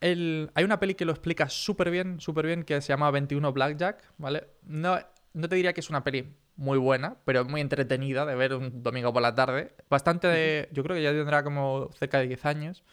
El- 0.00 0.50
hay 0.54 0.64
una 0.64 0.78
peli 0.80 0.94
que 0.94 1.04
lo 1.04 1.12
explica 1.12 1.48
súper 1.48 1.90
bien, 1.90 2.20
súper 2.20 2.46
bien, 2.46 2.62
que 2.64 2.80
se 2.80 2.88
llama 2.88 3.10
21 3.10 3.52
Blackjack, 3.52 4.12
¿vale? 4.18 4.48
No, 4.62 4.98
no 5.32 5.48
te 5.48 5.56
diría 5.56 5.72
que 5.72 5.80
es 5.80 5.90
una 5.90 6.04
peli 6.04 6.32
muy 6.56 6.78
buena, 6.78 7.16
pero 7.24 7.44
muy 7.44 7.60
entretenida 7.60 8.24
de 8.26 8.34
ver 8.34 8.54
un 8.54 8.82
domingo 8.82 9.12
por 9.12 9.22
la 9.22 9.34
tarde. 9.34 9.74
Bastante 9.90 10.28
de... 10.28 10.68
Yo 10.72 10.82
creo 10.82 10.96
que 10.96 11.02
ya 11.02 11.10
tendrá 11.12 11.42
como 11.42 11.90
cerca 11.98 12.18
de 12.18 12.28
10 12.28 12.44
años. 12.46 12.84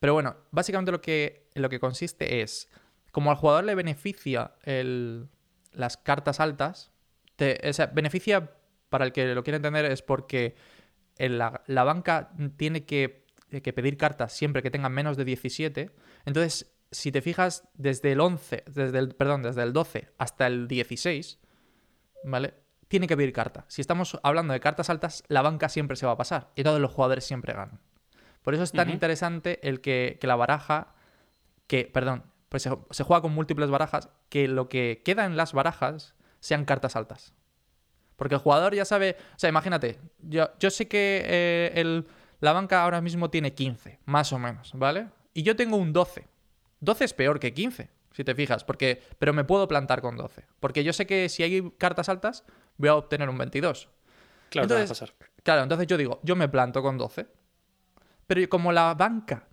Pero 0.00 0.14
bueno, 0.14 0.36
básicamente 0.50 0.92
lo 0.92 1.00
que, 1.00 1.48
lo 1.54 1.68
que 1.68 1.80
consiste 1.80 2.42
es, 2.42 2.68
como 3.12 3.30
al 3.30 3.36
jugador 3.36 3.64
le 3.64 3.74
beneficia 3.74 4.52
el- 4.64 5.28
las 5.72 5.96
cartas 5.96 6.38
altas, 6.40 6.92
te- 7.36 7.60
o 7.68 7.72
sea, 7.72 7.86
beneficia, 7.86 8.52
para 8.88 9.04
el 9.04 9.12
que 9.12 9.34
lo 9.34 9.42
quiera 9.42 9.56
entender, 9.56 9.84
es 9.86 10.02
porque 10.02 10.54
en 11.18 11.38
la, 11.38 11.62
la 11.66 11.82
banca 11.84 12.30
tiene 12.56 12.84
que, 12.84 13.26
que 13.62 13.72
pedir 13.72 13.96
cartas 13.96 14.32
siempre 14.32 14.62
que 14.62 14.70
tengan 14.70 14.92
menos 14.92 15.16
de 15.16 15.24
17. 15.24 15.90
Entonces, 16.24 16.72
si 16.90 17.10
te 17.10 17.20
fijas, 17.22 17.68
desde 17.74 18.12
el 18.12 18.20
11, 18.20 18.62
desde 18.66 18.98
el, 18.98 19.14
perdón, 19.14 19.42
desde 19.42 19.62
el 19.62 19.72
12 19.72 20.08
hasta 20.18 20.46
el 20.46 20.68
16, 20.68 21.38
¿vale? 22.24 22.54
Tiene 22.88 23.06
que 23.06 23.16
pedir 23.16 23.32
carta. 23.32 23.64
Si 23.68 23.80
estamos 23.80 24.18
hablando 24.22 24.52
de 24.52 24.60
cartas 24.60 24.90
altas, 24.90 25.24
la 25.28 25.42
banca 25.42 25.68
siempre 25.68 25.96
se 25.96 26.06
va 26.06 26.12
a 26.12 26.16
pasar 26.16 26.50
y 26.54 26.62
todos 26.62 26.80
los 26.80 26.92
jugadores 26.92 27.24
siempre 27.24 27.52
ganan. 27.52 27.80
Por 28.42 28.54
eso 28.54 28.62
es 28.62 28.70
tan 28.70 28.90
interesante 28.90 29.58
el 29.68 29.80
que, 29.80 30.18
que 30.20 30.26
la 30.28 30.36
baraja, 30.36 30.94
que, 31.66 31.90
perdón, 31.92 32.24
pues 32.48 32.62
se, 32.62 32.70
se 32.90 33.02
juega 33.02 33.22
con 33.22 33.32
múltiples 33.32 33.70
barajas, 33.70 34.08
que 34.28 34.46
lo 34.46 34.68
que 34.68 35.02
queda 35.04 35.24
en 35.24 35.36
las 35.36 35.52
barajas 35.52 36.14
sean 36.38 36.64
cartas 36.64 36.94
altas. 36.94 37.34
Porque 38.16 38.36
el 38.36 38.40
jugador 38.40 38.74
ya 38.74 38.84
sabe, 38.84 39.16
o 39.34 39.38
sea, 39.38 39.50
imagínate, 39.50 39.98
yo, 40.20 40.48
yo 40.58 40.70
sé 40.70 40.88
que 40.88 41.22
eh, 41.26 41.72
el, 41.74 42.06
la 42.40 42.52
banca 42.52 42.82
ahora 42.82 43.00
mismo 43.00 43.30
tiene 43.30 43.52
15, 43.52 44.00
más 44.06 44.32
o 44.32 44.38
menos, 44.38 44.72
¿vale? 44.74 45.08
Y 45.34 45.42
yo 45.42 45.54
tengo 45.54 45.76
un 45.76 45.92
12. 45.92 46.26
12 46.80 47.04
es 47.04 47.12
peor 47.12 47.40
que 47.40 47.52
15, 47.52 47.90
si 48.12 48.24
te 48.24 48.34
fijas, 48.34 48.64
porque, 48.64 49.02
pero 49.18 49.32
me 49.32 49.44
puedo 49.44 49.68
plantar 49.68 50.00
con 50.00 50.16
12. 50.16 50.44
Porque 50.60 50.82
yo 50.82 50.92
sé 50.92 51.06
que 51.06 51.28
si 51.28 51.42
hay 51.42 51.70
cartas 51.78 52.08
altas, 52.08 52.44
voy 52.78 52.88
a 52.88 52.94
obtener 52.96 53.28
un 53.28 53.38
22. 53.38 53.88
Claro, 54.50 54.68
te 54.68 54.74
va 54.74 54.80
a 54.80 54.82
Entonces- 54.82 55.10
pasar. 55.10 55.28
Claro, 55.42 55.62
entonces 55.62 55.86
yo 55.86 55.96
digo, 55.96 56.20
yo 56.22 56.34
me 56.36 56.48
planto 56.48 56.82
con 56.82 56.98
12. 56.98 57.26
Pero 58.26 58.48
como 58.48 58.72
la 58.72 58.94
banca, 58.94 59.46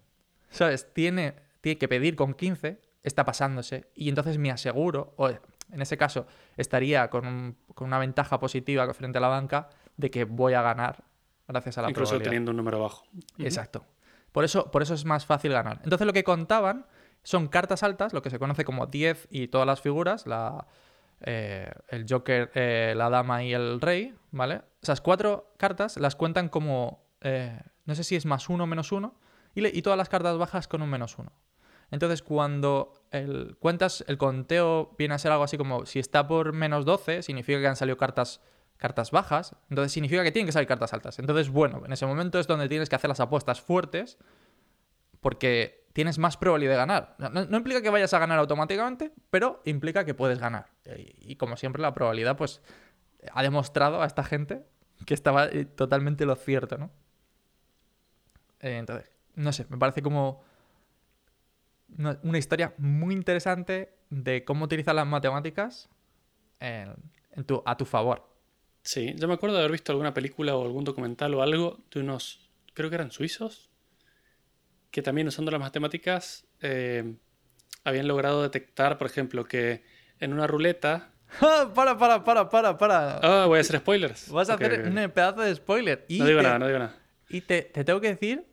¿sabes? 0.50 0.92
Tiene, 0.94 1.36
tiene 1.62 1.78
que 1.78 1.88
pedir 1.88 2.16
con 2.16 2.34
15, 2.34 2.82
está 3.04 3.24
pasándose. 3.26 3.92
Y 3.94 4.10
entonces 4.10 4.38
me 4.40 4.50
aseguro, 4.52 5.14
o 5.18 5.30
en 5.30 5.82
ese 5.82 5.98
caso 5.98 6.26
estaría 6.58 7.10
con, 7.10 7.28
un- 7.28 7.58
con 7.76 7.88
una 7.88 8.00
ventaja 8.00 8.40
positiva 8.40 8.92
frente 8.94 9.20
a 9.20 9.22
la 9.22 9.28
banca 9.28 9.70
de 9.98 10.10
que 10.10 10.24
voy 10.26 10.54
a 10.54 10.62
ganar 10.64 11.04
gracias 11.48 11.78
a 11.78 11.84
la 11.84 11.90
Incluso 11.90 12.12
probabilidad. 12.12 12.30
teniendo 12.32 12.52
un 12.52 12.58
número 12.58 12.80
bajo. 12.82 13.04
Exacto. 13.38 13.86
Por 14.32 14.44
eso, 14.46 14.72
por 14.72 14.82
eso 14.82 14.96
es 14.96 15.06
más 15.06 15.26
fácil 15.28 15.52
ganar. 15.54 15.80
Entonces 15.84 16.08
lo 16.08 16.14
que 16.14 16.24
contaban 16.24 16.88
son 17.22 17.48
cartas 17.48 17.84
altas, 17.84 18.14
lo 18.14 18.24
que 18.24 18.32
se 18.32 18.40
conoce 18.40 18.66
como 18.66 18.88
10 18.88 19.28
y 19.30 19.48
todas 19.50 19.68
las 19.68 19.80
figuras, 19.82 20.26
la, 20.26 20.66
eh, 21.24 21.72
el 21.90 22.06
Joker, 22.10 22.52
eh, 22.54 22.94
la 22.96 23.10
Dama 23.10 23.44
y 23.44 23.54
el 23.54 23.82
Rey, 23.82 24.14
¿vale? 24.32 24.62
Esas 24.82 25.02
cuatro 25.02 25.54
cartas 25.58 25.98
las 25.98 26.16
cuentan 26.16 26.50
como 26.50 27.04
eh, 27.22 27.60
no 27.86 27.96
sé 27.96 28.04
si 28.04 28.16
es 28.16 28.26
más 28.26 28.50
uno 28.50 28.66
o 28.66 28.68
menos 28.68 28.92
uno, 28.92 29.16
y, 29.56 29.82
todas 29.82 29.98
las 29.98 30.10
cartas 30.10 30.38
bajas 30.38 30.68
con 30.68 30.82
un 30.82 30.90
menos 30.90 31.18
uno. 31.20 31.32
Entonces, 31.92 32.24
cuando 32.24 32.94
el, 33.12 33.56
cuentas, 33.60 34.04
el 34.08 34.18
conteo 34.18 34.96
viene 34.98 35.14
a 35.14 35.20
ser 35.20 35.32
algo 35.32 35.44
así 35.44 35.58
como 35.58 35.86
si 35.86 36.00
está 36.00 36.28
por 36.28 36.54
menos 36.54 36.86
12, 36.86 37.22
significa 37.22 37.60
que 37.60 37.68
han 37.68 37.76
salido 37.76 37.98
cartas, 37.98 38.42
cartas 38.78 39.12
bajas, 39.12 39.56
entonces 39.70 39.92
significa 39.92 40.24
que 40.24 40.32
tienen 40.32 40.48
que 40.48 40.54
salir 40.54 40.68
cartas 40.68 40.92
altas. 40.94 41.20
Entonces, 41.20 41.50
bueno, 41.50 41.84
en 41.86 41.94
ese 41.94 42.08
momento 42.08 42.40
es 42.40 42.48
donde 42.48 42.68
tienes 42.68 42.90
que 42.90 42.96
hacer 42.96 43.10
las 43.10 43.20
apuestas 43.20 43.62
fuertes 43.62 44.18
porque 45.24 45.88
tienes 45.94 46.20
más 46.20 46.38
probabilidad 46.38 46.74
de 46.74 46.78
ganar. 46.78 47.16
No, 47.18 47.30
no- 47.30 47.58
implica 47.58 47.82
que 47.82 47.90
vayas 47.90 48.14
a 48.14 48.20
ganar 48.20 48.38
automáticamente, 48.38 49.12
pero 49.32 49.62
implica 49.66 50.06
que 50.06 50.14
puedes 50.14 50.38
ganar. 50.38 50.68
Y, 51.22 51.38
como 51.38 51.58
siempre, 51.58 51.82
la 51.82 51.94
probabilidad, 51.94 52.38
pues, 52.38 52.62
ha 53.32 53.42
demostrado 53.42 54.02
a 54.02 54.06
esta 54.06 54.24
gente 54.24 54.66
que 55.06 55.14
estaba 55.14 55.46
eh, 55.46 55.66
totalmente 55.66 56.26
lo 56.26 56.36
cierto, 56.36 56.78
¿no? 56.78 56.92
Eh, 58.60 58.78
entonces, 58.78 59.10
no 59.36 59.52
sé, 59.54 59.66
me 59.70 59.78
parece 59.78 60.02
como 60.02 60.44
una, 61.98 62.38
historia 62.38 62.74
muy 62.78 63.14
interesante 63.14 63.96
de 64.10 64.44
cómo 64.44 64.66
utilizar 64.66 64.96
las 64.96 65.08
matemáticas 65.08 65.90
a 66.60 67.78
tu 67.78 67.86
favor. 67.86 68.28
Sí, 68.84 69.14
yo 69.18 69.28
me 69.28 69.36
acuerdo 69.36 69.56
de 69.56 69.62
haber 69.62 69.72
visto 69.72 69.92
alguna 69.92 70.14
película 70.14 70.56
o 70.56 70.66
algún 70.66 70.84
documental 70.84 71.34
o 71.34 71.42
algo 71.42 71.80
de 71.92 72.02
unos, 72.02 72.50
creo 72.74 72.90
que 72.90 72.96
eran 72.96 73.12
suizos, 73.12 73.70
que 74.94 75.02
también 75.02 75.28
usando 75.28 75.50
las 75.50 75.60
matemáticas 75.60 76.46
eh, 76.62 77.16
habían 77.84 78.08
logrado 78.08 78.44
detectar, 78.44 79.00
por 79.00 79.08
ejemplo, 79.08 79.44
que 79.46 79.84
en 80.20 80.32
una 80.34 80.46
ruleta... 80.46 81.10
para, 81.74 81.98
para, 81.98 82.24
para, 82.24 82.48
para, 82.48 82.78
para. 82.78 83.18
Ah, 83.24 83.46
voy 83.48 83.58
a 83.58 83.62
hacer 83.62 83.80
spoilers. 83.80 84.30
Vas 84.30 84.52
a 84.52 84.54
hacer 84.54 84.88
un 84.88 85.12
pedazo 85.12 85.42
de 85.42 85.56
spoiler. 85.56 86.06
Y 86.08 86.20
No 86.20 86.26
digo 86.28 86.38
te- 86.42 86.44
nada, 86.44 86.60
no 86.60 86.68
digo 86.68 86.78
nada. 86.78 86.96
Y 87.28 87.42
te, 87.42 87.64
te 87.64 87.84
tengo 87.84 88.00
que 88.02 88.10
decir 88.10 88.46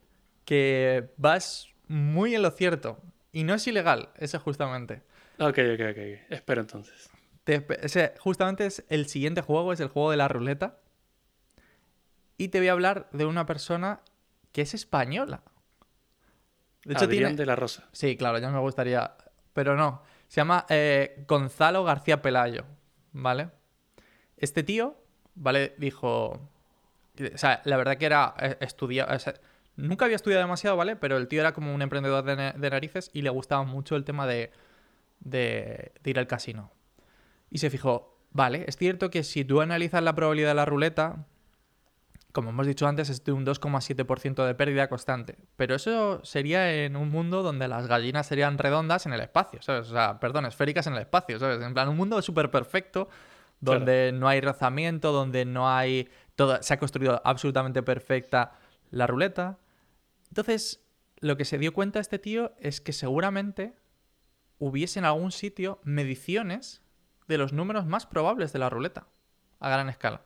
que 0.45 1.11
vas 1.17 1.67
muy 1.87 2.33
en 2.33 2.41
lo 2.41 2.49
cierto. 2.49 2.99
Y 3.31 3.43
no 3.43 3.53
es 3.53 3.67
ilegal, 3.67 4.09
ese 4.17 4.39
justamente. 4.39 5.03
Ok, 5.37 5.59
ok, 5.75 5.81
ok. 5.91 5.97
Espero 6.31 6.61
entonces. 6.61 7.11
Te 7.43 7.61
espe- 7.67 7.77
ese 7.83 8.15
justamente 8.17 8.65
es 8.65 8.83
el 8.89 9.05
siguiente 9.05 9.41
juego, 9.41 9.73
es 9.73 9.79
el 9.79 9.87
juego 9.89 10.09
de 10.09 10.17
la 10.17 10.27
ruleta. 10.27 10.79
Y 12.37 12.47
te 12.47 12.57
voy 12.57 12.69
a 12.69 12.71
hablar 12.71 13.09
de 13.11 13.25
una 13.27 13.45
persona 13.45 13.99
que 14.53 14.63
es 14.63 14.73
española. 14.73 15.43
De 16.85 16.93
hecho, 16.93 17.05
Adrián 17.05 17.31
tiene... 17.31 17.35
de 17.35 17.45
la 17.45 17.55
Rosa. 17.55 17.87
Sí, 17.91 18.17
claro, 18.17 18.39
ya 18.39 18.49
me 18.49 18.59
gustaría. 18.59 19.15
Pero 19.53 19.75
no. 19.75 20.01
Se 20.27 20.41
llama 20.41 20.65
eh, 20.69 21.23
Gonzalo 21.27 21.83
García 21.83 22.21
Pelayo. 22.21 22.65
¿Vale? 23.13 23.49
Este 24.37 24.63
tío, 24.63 24.95
¿vale? 25.35 25.75
Dijo. 25.77 26.49
O 27.33 27.37
sea, 27.37 27.61
la 27.65 27.77
verdad 27.77 27.97
que 27.97 28.05
era 28.05 28.33
estudiado. 28.61 29.15
nunca 29.75 30.05
había 30.05 30.15
estudiado 30.15 30.41
demasiado, 30.41 30.77
¿vale? 30.77 30.95
Pero 30.95 31.17
el 31.17 31.27
tío 31.27 31.41
era 31.41 31.53
como 31.53 31.73
un 31.75 31.81
emprendedor 31.81 32.23
de 32.23 32.69
narices 32.69 33.11
y 33.13 33.21
le 33.21 33.29
gustaba 33.29 33.63
mucho 33.63 33.95
el 33.95 34.05
tema 34.05 34.25
de, 34.25 34.51
de, 35.19 35.91
de 36.01 36.09
ir 36.09 36.19
al 36.19 36.27
casino. 36.27 36.71
Y 37.49 37.59
se 37.59 37.69
fijó, 37.69 38.17
vale, 38.31 38.65
es 38.67 38.77
cierto 38.77 39.09
que 39.09 39.23
si 39.23 39.43
tú 39.43 39.61
analizas 39.61 40.01
la 40.01 40.15
probabilidad 40.15 40.49
de 40.49 40.55
la 40.55 40.65
ruleta, 40.65 41.25
como 42.31 42.51
hemos 42.51 42.67
dicho 42.67 42.87
antes, 42.87 43.09
es 43.09 43.23
de 43.23 43.31
un 43.31 43.45
2,7% 43.45 44.45
de 44.45 44.55
pérdida 44.55 44.87
constante. 44.87 45.37
Pero 45.55 45.75
eso 45.75 46.23
sería 46.23 46.83
en 46.83 46.95
un 46.95 47.09
mundo 47.09 47.43
donde 47.43 47.67
las 47.67 47.87
gallinas 47.87 48.27
serían 48.27 48.57
redondas 48.57 49.05
en 49.05 49.13
el 49.13 49.21
espacio, 49.21 49.61
¿sabes? 49.61 49.89
O 49.89 49.91
sea, 49.91 50.19
perdón, 50.19 50.45
esféricas 50.45 50.87
en 50.87 50.93
el 50.93 50.99
espacio, 50.99 51.39
¿sabes? 51.39 51.61
En 51.61 51.73
plan, 51.73 51.89
un 51.89 51.97
mundo 51.97 52.21
súper 52.21 52.51
perfecto, 52.51 53.09
donde 53.59 54.11
no 54.13 54.27
hay 54.27 54.41
rozamiento, 54.41 55.11
donde 55.11 55.45
no 55.45 55.69
hay... 55.69 56.09
Todo, 56.35 56.61
se 56.63 56.73
ha 56.73 56.79
construido 56.79 57.21
absolutamente 57.23 57.83
perfecta 57.83 58.53
la 58.89 59.07
ruleta. 59.07 59.59
Entonces, 60.29 60.83
lo 61.19 61.37
que 61.37 61.45
se 61.45 61.57
dio 61.57 61.73
cuenta 61.73 61.99
este 61.99 62.19
tío 62.19 62.53
es 62.59 62.81
que 62.81 62.93
seguramente 62.93 63.75
hubiese 64.57 64.99
en 64.99 65.05
algún 65.05 65.31
sitio 65.31 65.79
mediciones 65.83 66.81
de 67.27 67.37
los 67.37 67.53
números 67.53 67.85
más 67.85 68.05
probables 68.05 68.53
de 68.53 68.59
la 68.59 68.69
ruleta 68.69 69.07
a 69.59 69.69
gran 69.69 69.89
escala. 69.89 70.21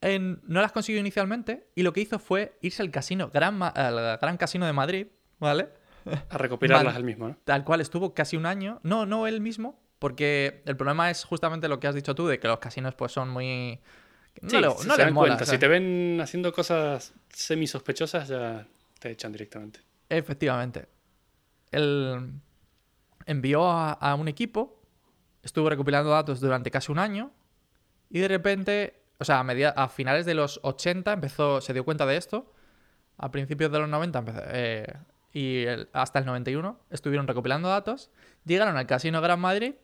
En- 0.00 0.40
no 0.44 0.60
las 0.60 0.72
consiguió 0.72 1.00
inicialmente 1.00 1.68
y 1.74 1.82
lo 1.82 1.92
que 1.92 2.00
hizo 2.00 2.18
fue 2.18 2.58
irse 2.60 2.82
al 2.82 2.90
casino, 2.90 3.30
gran, 3.32 3.60
al 3.62 4.18
Gran 4.20 4.36
Casino 4.36 4.66
de 4.66 4.72
Madrid, 4.72 5.06
¿vale? 5.38 5.68
A 6.30 6.38
recopilarlas 6.38 6.94
al 6.94 7.04
mismo, 7.04 7.28
¿no? 7.28 7.36
Tal 7.44 7.64
cual 7.64 7.80
estuvo 7.80 8.14
casi 8.14 8.36
un 8.36 8.46
año. 8.46 8.78
No, 8.82 9.06
no 9.06 9.26
él 9.26 9.40
mismo, 9.40 9.80
porque 9.98 10.62
el 10.66 10.76
problema 10.76 11.10
es 11.10 11.24
justamente 11.24 11.66
lo 11.68 11.80
que 11.80 11.86
has 11.88 11.94
dicho 11.94 12.14
tú, 12.14 12.26
de 12.26 12.38
que 12.38 12.46
los 12.46 12.58
casinos 12.58 12.94
pues 12.94 13.12
son 13.12 13.30
muy... 13.30 13.80
No, 14.42 14.50
Sí, 14.50 14.56
le- 14.60 14.70
si 14.70 14.76
no 14.76 14.76
se 14.76 14.88
les 14.88 14.98
dan 14.98 15.14
mola, 15.14 15.28
cuenta, 15.28 15.42
o 15.44 15.46
sea. 15.46 15.54
si 15.54 15.58
te 15.58 15.66
ven 15.68 16.18
haciendo 16.20 16.52
cosas 16.52 17.14
semi 17.30 17.66
sospechosas, 17.66 18.28
ya 18.28 18.66
te 19.00 19.10
echan 19.10 19.32
directamente. 19.32 19.80
Efectivamente. 20.10 20.86
Él 21.72 22.32
envió 23.24 23.66
a, 23.66 23.92
a 23.92 24.14
un 24.14 24.28
equipo, 24.28 24.80
estuvo 25.42 25.68
recopilando 25.70 26.10
datos 26.10 26.40
durante 26.40 26.70
casi 26.70 26.92
un 26.92 26.98
año 26.98 27.32
y 28.10 28.20
de 28.20 28.28
repente, 28.28 29.02
o 29.18 29.24
sea, 29.24 29.40
a, 29.40 29.44
media- 29.44 29.70
a 29.70 29.88
finales 29.88 30.26
de 30.26 30.34
los 30.34 30.60
80 30.62 31.12
empezó, 31.12 31.60
se 31.60 31.72
dio 31.72 31.84
cuenta 31.84 32.06
de 32.06 32.16
esto, 32.16 32.52
a 33.18 33.30
principios 33.30 33.72
de 33.72 33.78
los 33.78 33.88
90 33.88 34.18
empezó, 34.18 34.40
eh, 34.48 34.92
y 35.32 35.64
el- 35.64 35.88
hasta 35.92 36.18
el 36.18 36.26
91 36.26 36.78
estuvieron 36.90 37.26
recopilando 37.26 37.68
datos, 37.68 38.10
llegaron 38.44 38.76
al 38.76 38.86
Casino 38.86 39.20
Gran 39.20 39.40
Madrid, 39.40 39.74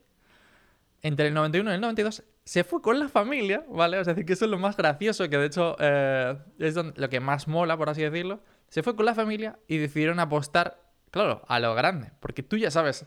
entre 1.03 1.29
el 1.29 1.35
91 1.35 1.71
y 1.71 1.75
el 1.75 1.81
92 1.81 2.23
se 2.45 2.65
fue 2.65 2.81
con 2.83 2.99
la 2.99 3.09
familia, 3.09 3.65
¿vale? 3.69 4.01
Es 4.01 4.07
decir, 4.07 4.25
que 4.25 4.33
eso 4.35 4.45
es 4.45 4.51
lo 4.51 4.59
más 4.59 4.77
gracioso, 4.77 5.29
que 5.29 5.37
de 5.39 5.47
hecho 5.47 5.77
eh, 5.79 6.37
es 6.59 6.75
lo 6.77 7.09
que 7.09 7.21
más 7.21 7.49
mola, 7.49 7.77
por 7.77 7.89
así 7.89 8.03
decirlo. 8.03 8.41
Se 8.69 8.83
fue 8.83 8.97
con 8.97 9.07
la 9.07 9.15
familia 9.15 9.59
y 9.69 9.79
decidieron 9.79 10.19
apostar, 10.21 10.81
claro, 11.11 11.43
a 11.47 11.61
lo 11.61 11.75
grande, 11.75 12.11
porque 12.21 12.43
tú 12.43 12.57
ya 12.57 12.71
sabes 12.71 13.07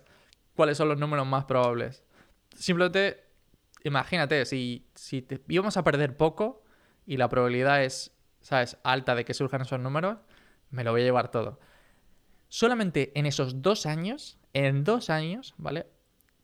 cuáles 0.55 0.77
son 0.77 0.87
los 0.89 0.97
números 0.99 1.25
más 1.27 1.45
probables. 1.45 2.03
Simplemente, 2.55 3.24
imagínate, 3.89 4.45
si, 4.45 4.85
si 4.95 5.21
te- 5.21 5.41
íbamos 5.47 5.77
a 5.77 5.83
perder 5.83 6.17
poco 6.17 6.63
y 7.05 7.17
la 7.17 7.29
probabilidad 7.29 7.83
es, 7.83 8.11
¿sabes?, 8.41 8.77
alta 8.83 9.15
de 9.15 9.25
que 9.25 9.33
surjan 9.33 9.61
esos 9.61 9.79
números, 9.79 10.17
me 10.71 10.83
lo 10.83 10.91
voy 10.91 11.01
a 11.01 11.05
llevar 11.05 11.31
todo. 11.31 11.59
Solamente 12.49 13.11
en 13.15 13.25
esos 13.25 13.61
dos 13.61 13.85
años, 13.85 14.37
en 14.53 14.83
dos 14.83 15.09
años, 15.09 15.53
¿vale? 15.57 15.87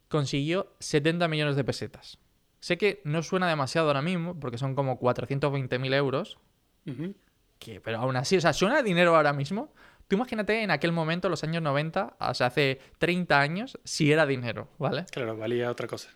Consiguió 0.10 0.74
70 0.80 1.28
millones 1.28 1.56
de 1.56 1.64
pesetas. 1.64 2.20
Sé 2.60 2.78
que 2.78 3.02
no 3.06 3.24
suena 3.24 3.48
demasiado 3.48 3.88
ahora 3.88 4.02
mismo, 4.02 4.40
porque 4.40 4.58
son 4.58 4.76
como 4.76 5.00
420.000 5.00 5.94
euros, 5.94 6.38
Ujú. 6.86 7.16
que, 7.60 7.80
pero 7.82 8.00
aún 8.00 8.16
así, 8.18 8.36
o 8.38 8.42
sea, 8.42 8.54
suena 8.54 8.84
dinero 8.84 9.16
ahora 9.16 9.34
mismo. 9.34 9.74
Tú 10.08 10.16
imagínate 10.16 10.62
en 10.62 10.72
aquel 10.72 10.92
momento, 10.92 11.30
los 11.30 11.44
años 11.44 11.64
90, 11.64 12.18
o 12.20 12.34
sea, 12.34 12.48
hace 12.48 12.82
30 13.00 13.40
años, 13.40 13.80
si 13.86 14.12
era 14.12 14.26
dinero, 14.26 14.68
¿vale? 14.78 15.06
Claro, 15.12 15.38
valía 15.38 15.72
otra 15.72 15.88
cosa. 15.88 16.10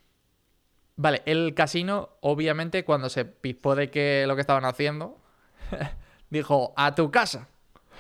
Vale, 0.98 1.22
el 1.26 1.54
casino, 1.54 2.10
obviamente, 2.22 2.86
cuando 2.86 3.10
se 3.10 3.26
pispó 3.26 3.76
de 3.76 3.90
que 3.90 4.26
lo 4.28 4.36
que 4.36 4.42
estaban 4.42 4.64
haciendo, 4.64 5.18
dijo, 6.30 6.74
a 6.78 6.96
tu 6.96 7.12
casa. 7.12 7.50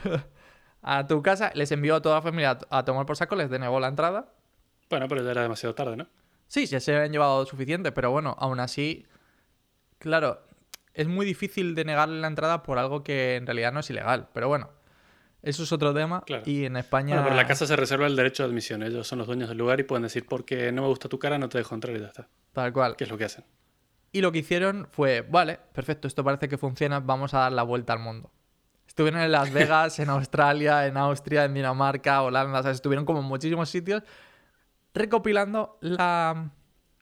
a 0.81 1.05
tu 1.07 1.21
casa, 1.21 1.51
les 1.55 1.71
envió 1.71 1.95
a 1.95 2.01
toda 2.01 2.15
la 2.15 2.21
familia 2.21 2.57
a, 2.69 2.85
tomar 2.85 3.05
por 3.05 3.17
saco, 3.17 3.35
les 3.35 3.49
denegó 3.49 3.79
la 3.79 3.89
entrada. 3.89 4.31
Bueno, 4.89 5.07
pero 5.07 5.23
ya 5.23 5.31
era 5.31 5.41
demasiado 5.41 5.75
tarde, 5.75 5.97
¿no? 5.97 6.07
Sí, 6.47 6.67
ya 6.67 6.79
se 6.79 6.95
habían 6.95 7.11
llevado 7.11 7.45
suficiente, 7.45 7.91
pero 7.91 8.11
bueno, 8.11 8.35
aún 8.39 8.59
así, 8.59 9.05
claro, 9.97 10.43
es 10.93 11.07
muy 11.07 11.25
difícil 11.25 11.75
denegarle 11.75 12.21
la 12.21 12.27
entrada 12.27 12.63
por 12.63 12.77
algo 12.77 13.03
que 13.03 13.35
en 13.35 13.45
realidad 13.45 13.73
no 13.73 13.81
es 13.81 13.89
ilegal. 13.89 14.29
Pero 14.33 14.47
bueno, 14.47 14.69
eso 15.45 15.63
es 15.63 15.71
otro 15.71 15.93
tema. 15.93 16.21
Claro. 16.25 16.43
Y 16.45 16.65
en 16.65 16.75
España. 16.77 17.15
Bueno, 17.15 17.23
pero 17.23 17.35
la 17.35 17.47
casa 17.47 17.65
se 17.65 17.75
reserva 17.75 18.05
el 18.07 18.15
derecho 18.15 18.43
de 18.43 18.49
admisión. 18.49 18.83
Ellos 18.83 19.07
son 19.07 19.19
los 19.19 19.27
dueños 19.27 19.47
del 19.49 19.57
lugar 19.57 19.79
y 19.79 19.83
pueden 19.83 20.03
decir, 20.03 20.25
porque 20.27 20.71
no 20.71 20.81
me 20.81 20.87
gusta 20.89 21.07
tu 21.07 21.17
cara, 21.19 21.37
no 21.37 21.47
te 21.49 21.57
dejo 21.57 21.73
entrar 21.75 21.95
y 21.95 21.99
ya 21.99 22.07
está. 22.07 22.27
Tal 22.51 22.73
cual. 22.73 22.95
¿Qué 22.95 23.05
es 23.05 23.09
lo 23.09 23.17
que 23.17 23.25
hacen? 23.25 23.45
Y 24.11 24.21
lo 24.21 24.31
que 24.31 24.39
hicieron 24.39 24.87
fue, 24.91 25.21
vale, 25.21 25.59
perfecto, 25.73 26.07
esto 26.07 26.23
parece 26.23 26.47
que 26.47 26.57
funciona, 26.57 26.99
vamos 27.01 27.33
a 27.33 27.39
dar 27.39 27.51
la 27.51 27.63
vuelta 27.63 27.93
al 27.93 27.99
mundo. 27.99 28.31
Estuvieron 28.87 29.19
en 29.19 29.31
Las 29.31 29.51
Vegas, 29.53 29.99
en 29.99 30.09
Australia, 30.09 30.87
en 30.87 30.95
Austria, 30.95 31.43
en 31.45 31.53
Dinamarca, 31.53 32.21
Holanda, 32.21 32.59
o 32.59 32.63
sea, 32.63 32.71
estuvieron 32.71 33.03
como 33.05 33.19
en 33.19 33.25
muchísimos 33.25 33.69
sitios 33.69 34.03
recopilando 34.93 35.77
la, 35.81 36.51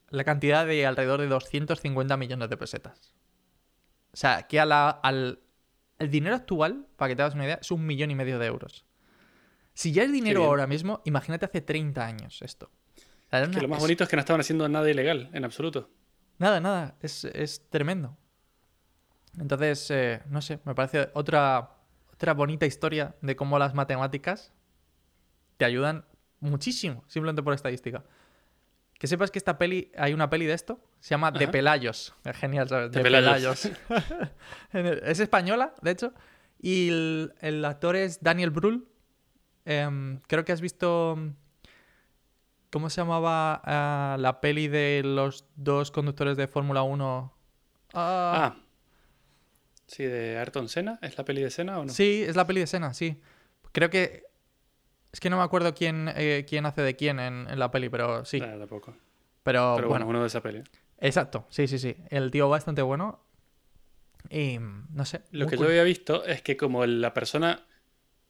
la 0.09 0.23
cantidad 0.23 0.65
de 0.65 0.85
alrededor 0.85 1.21
de 1.21 1.27
250 1.27 2.17
millones 2.17 2.49
de 2.49 2.57
pesetas. 2.57 3.13
O 4.11 4.17
sea, 4.17 4.43
que 4.47 4.59
a 4.59 4.65
la- 4.65 4.89
al 4.89 5.39
el 5.99 6.09
dinero 6.11 6.35
actual, 6.35 6.87
para 6.97 7.09
que 7.09 7.15
te 7.15 7.21
hagas 7.21 7.35
una 7.35 7.45
idea, 7.45 7.59
es 7.61 7.71
un 7.71 7.85
millón 7.85 8.11
y 8.11 8.15
medio 8.15 8.39
de 8.39 8.45
euros. 8.47 8.85
Si 9.73 9.91
ya 9.91 10.03
es 10.03 10.11
dinero 10.11 10.43
ahora 10.43 10.67
mismo, 10.67 11.01
imagínate 11.05 11.45
hace 11.45 11.61
30 11.61 12.05
años 12.05 12.41
esto. 12.41 12.69
O 12.95 13.29
sea, 13.29 13.39
era 13.39 13.45
Que 13.47 13.51
una- 13.53 13.61
lo 13.61 13.67
más 13.69 13.77
es- 13.77 13.83
bonito 13.83 14.03
es 14.03 14.09
que 14.09 14.15
no 14.15 14.19
estaban 14.19 14.39
haciendo 14.41 14.67
nada 14.69 14.89
ilegal, 14.89 15.29
en 15.33 15.43
absoluto. 15.45 15.89
Nada, 16.37 16.59
nada, 16.59 16.95
es, 17.01 17.25
es 17.25 17.67
tremendo. 17.69 18.17
Entonces, 19.39 19.89
eh, 19.91 20.21
no 20.29 20.41
sé, 20.41 20.59
me 20.65 20.75
parece 20.75 21.09
otra, 21.13 21.71
otra 22.13 22.33
bonita 22.33 22.65
historia 22.65 23.15
de 23.21 23.35
cómo 23.35 23.57
las 23.57 23.73
matemáticas 23.73 24.53
te 25.57 25.65
ayudan 25.65 26.05
muchísimo, 26.39 27.03
simplemente 27.07 27.41
por 27.41 27.53
estadística. 27.53 28.03
Que 28.99 29.07
sepas 29.07 29.31
que 29.31 29.39
esta 29.39 29.57
peli, 29.57 29.91
hay 29.97 30.13
una 30.13 30.29
peli 30.29 30.45
de 30.45 30.53
esto, 30.53 30.79
se 31.03 31.09
llama 31.09 31.31
De. 31.31 31.49
Pelayos. 31.49 32.15
Es 32.23 32.37
genial, 32.37 32.69
¿sabes? 32.69 32.89
De 32.93 33.01
Pelayos. 33.01 33.69
es 34.71 35.19
española, 35.19 35.73
de 35.81 35.91
hecho, 35.91 36.13
Y 36.61 36.87
el, 36.87 37.33
el 37.41 37.65
actor 37.65 37.97
es 37.97 38.23
Daniel 38.23 38.51
Brühl. 38.51 38.87
Em, 39.65 40.21
creo 40.27 40.45
que 40.45 40.53
has 40.53 40.61
visto. 40.61 41.17
¿Cómo 42.71 42.89
se 42.89 43.01
llamaba 43.01 43.61
ah, 43.65 44.15
la 44.17 44.39
peli 44.39 44.69
de 44.69 45.01
los 45.03 45.45
dos 45.57 45.91
conductores 45.91 46.37
de 46.37 46.47
Fórmula 46.47 46.83
1? 46.83 47.33
Ah, 47.93 48.55
sí, 49.85 50.05
de 50.05 50.37
Ayrton 50.37 50.69
Senna. 50.69 50.99
¿Es 51.01 51.17
la 51.17 51.25
peli 51.25 51.41
de 51.41 51.51
Senna 51.51 51.79
o 51.79 51.85
no? 51.85 51.91
Sí, 51.91 52.23
es 52.25 52.37
la 52.37 52.47
peli 52.47 52.61
de 52.61 52.67
Senna, 52.67 52.93
sí. 52.93 53.19
Creo 53.73 53.89
que. 53.89 54.23
Es 55.11 55.19
que 55.19 55.29
no 55.29 55.35
me 55.35 55.43
acuerdo 55.43 55.73
quién, 55.73 56.09
eh, 56.15 56.45
quién 56.47 56.65
hace 56.65 56.81
de 56.81 56.95
quién 56.95 57.19
en, 57.19 57.49
en 57.49 57.59
la 57.59 57.71
peli, 57.71 57.89
pero 57.89 58.23
sí. 58.23 58.39
Claro, 58.39 58.57
tampoco. 58.57 58.95
Pero, 59.43 59.73
Pero 59.75 59.89
bueno, 59.89 60.05
bueno, 60.05 60.07
uno 60.07 60.21
de 60.21 60.27
esa 60.27 60.41
peli. 60.41 60.63
Exacto, 61.03 61.45
sí, 61.49 61.67
sí, 61.67 61.77
sí. 61.79 61.95
El 62.09 62.31
tío 62.31 62.49
bastante 62.49 62.81
bueno. 62.81 63.23
Y 64.29 64.57
no 64.59 65.05
sé. 65.05 65.21
Lo 65.31 65.45
que 65.47 65.57
cool. 65.57 65.65
yo 65.65 65.69
había 65.71 65.83
visto 65.83 66.25
es 66.25 66.41
que 66.41 66.57
como 66.57 66.85
la 66.85 67.13
persona 67.13 67.65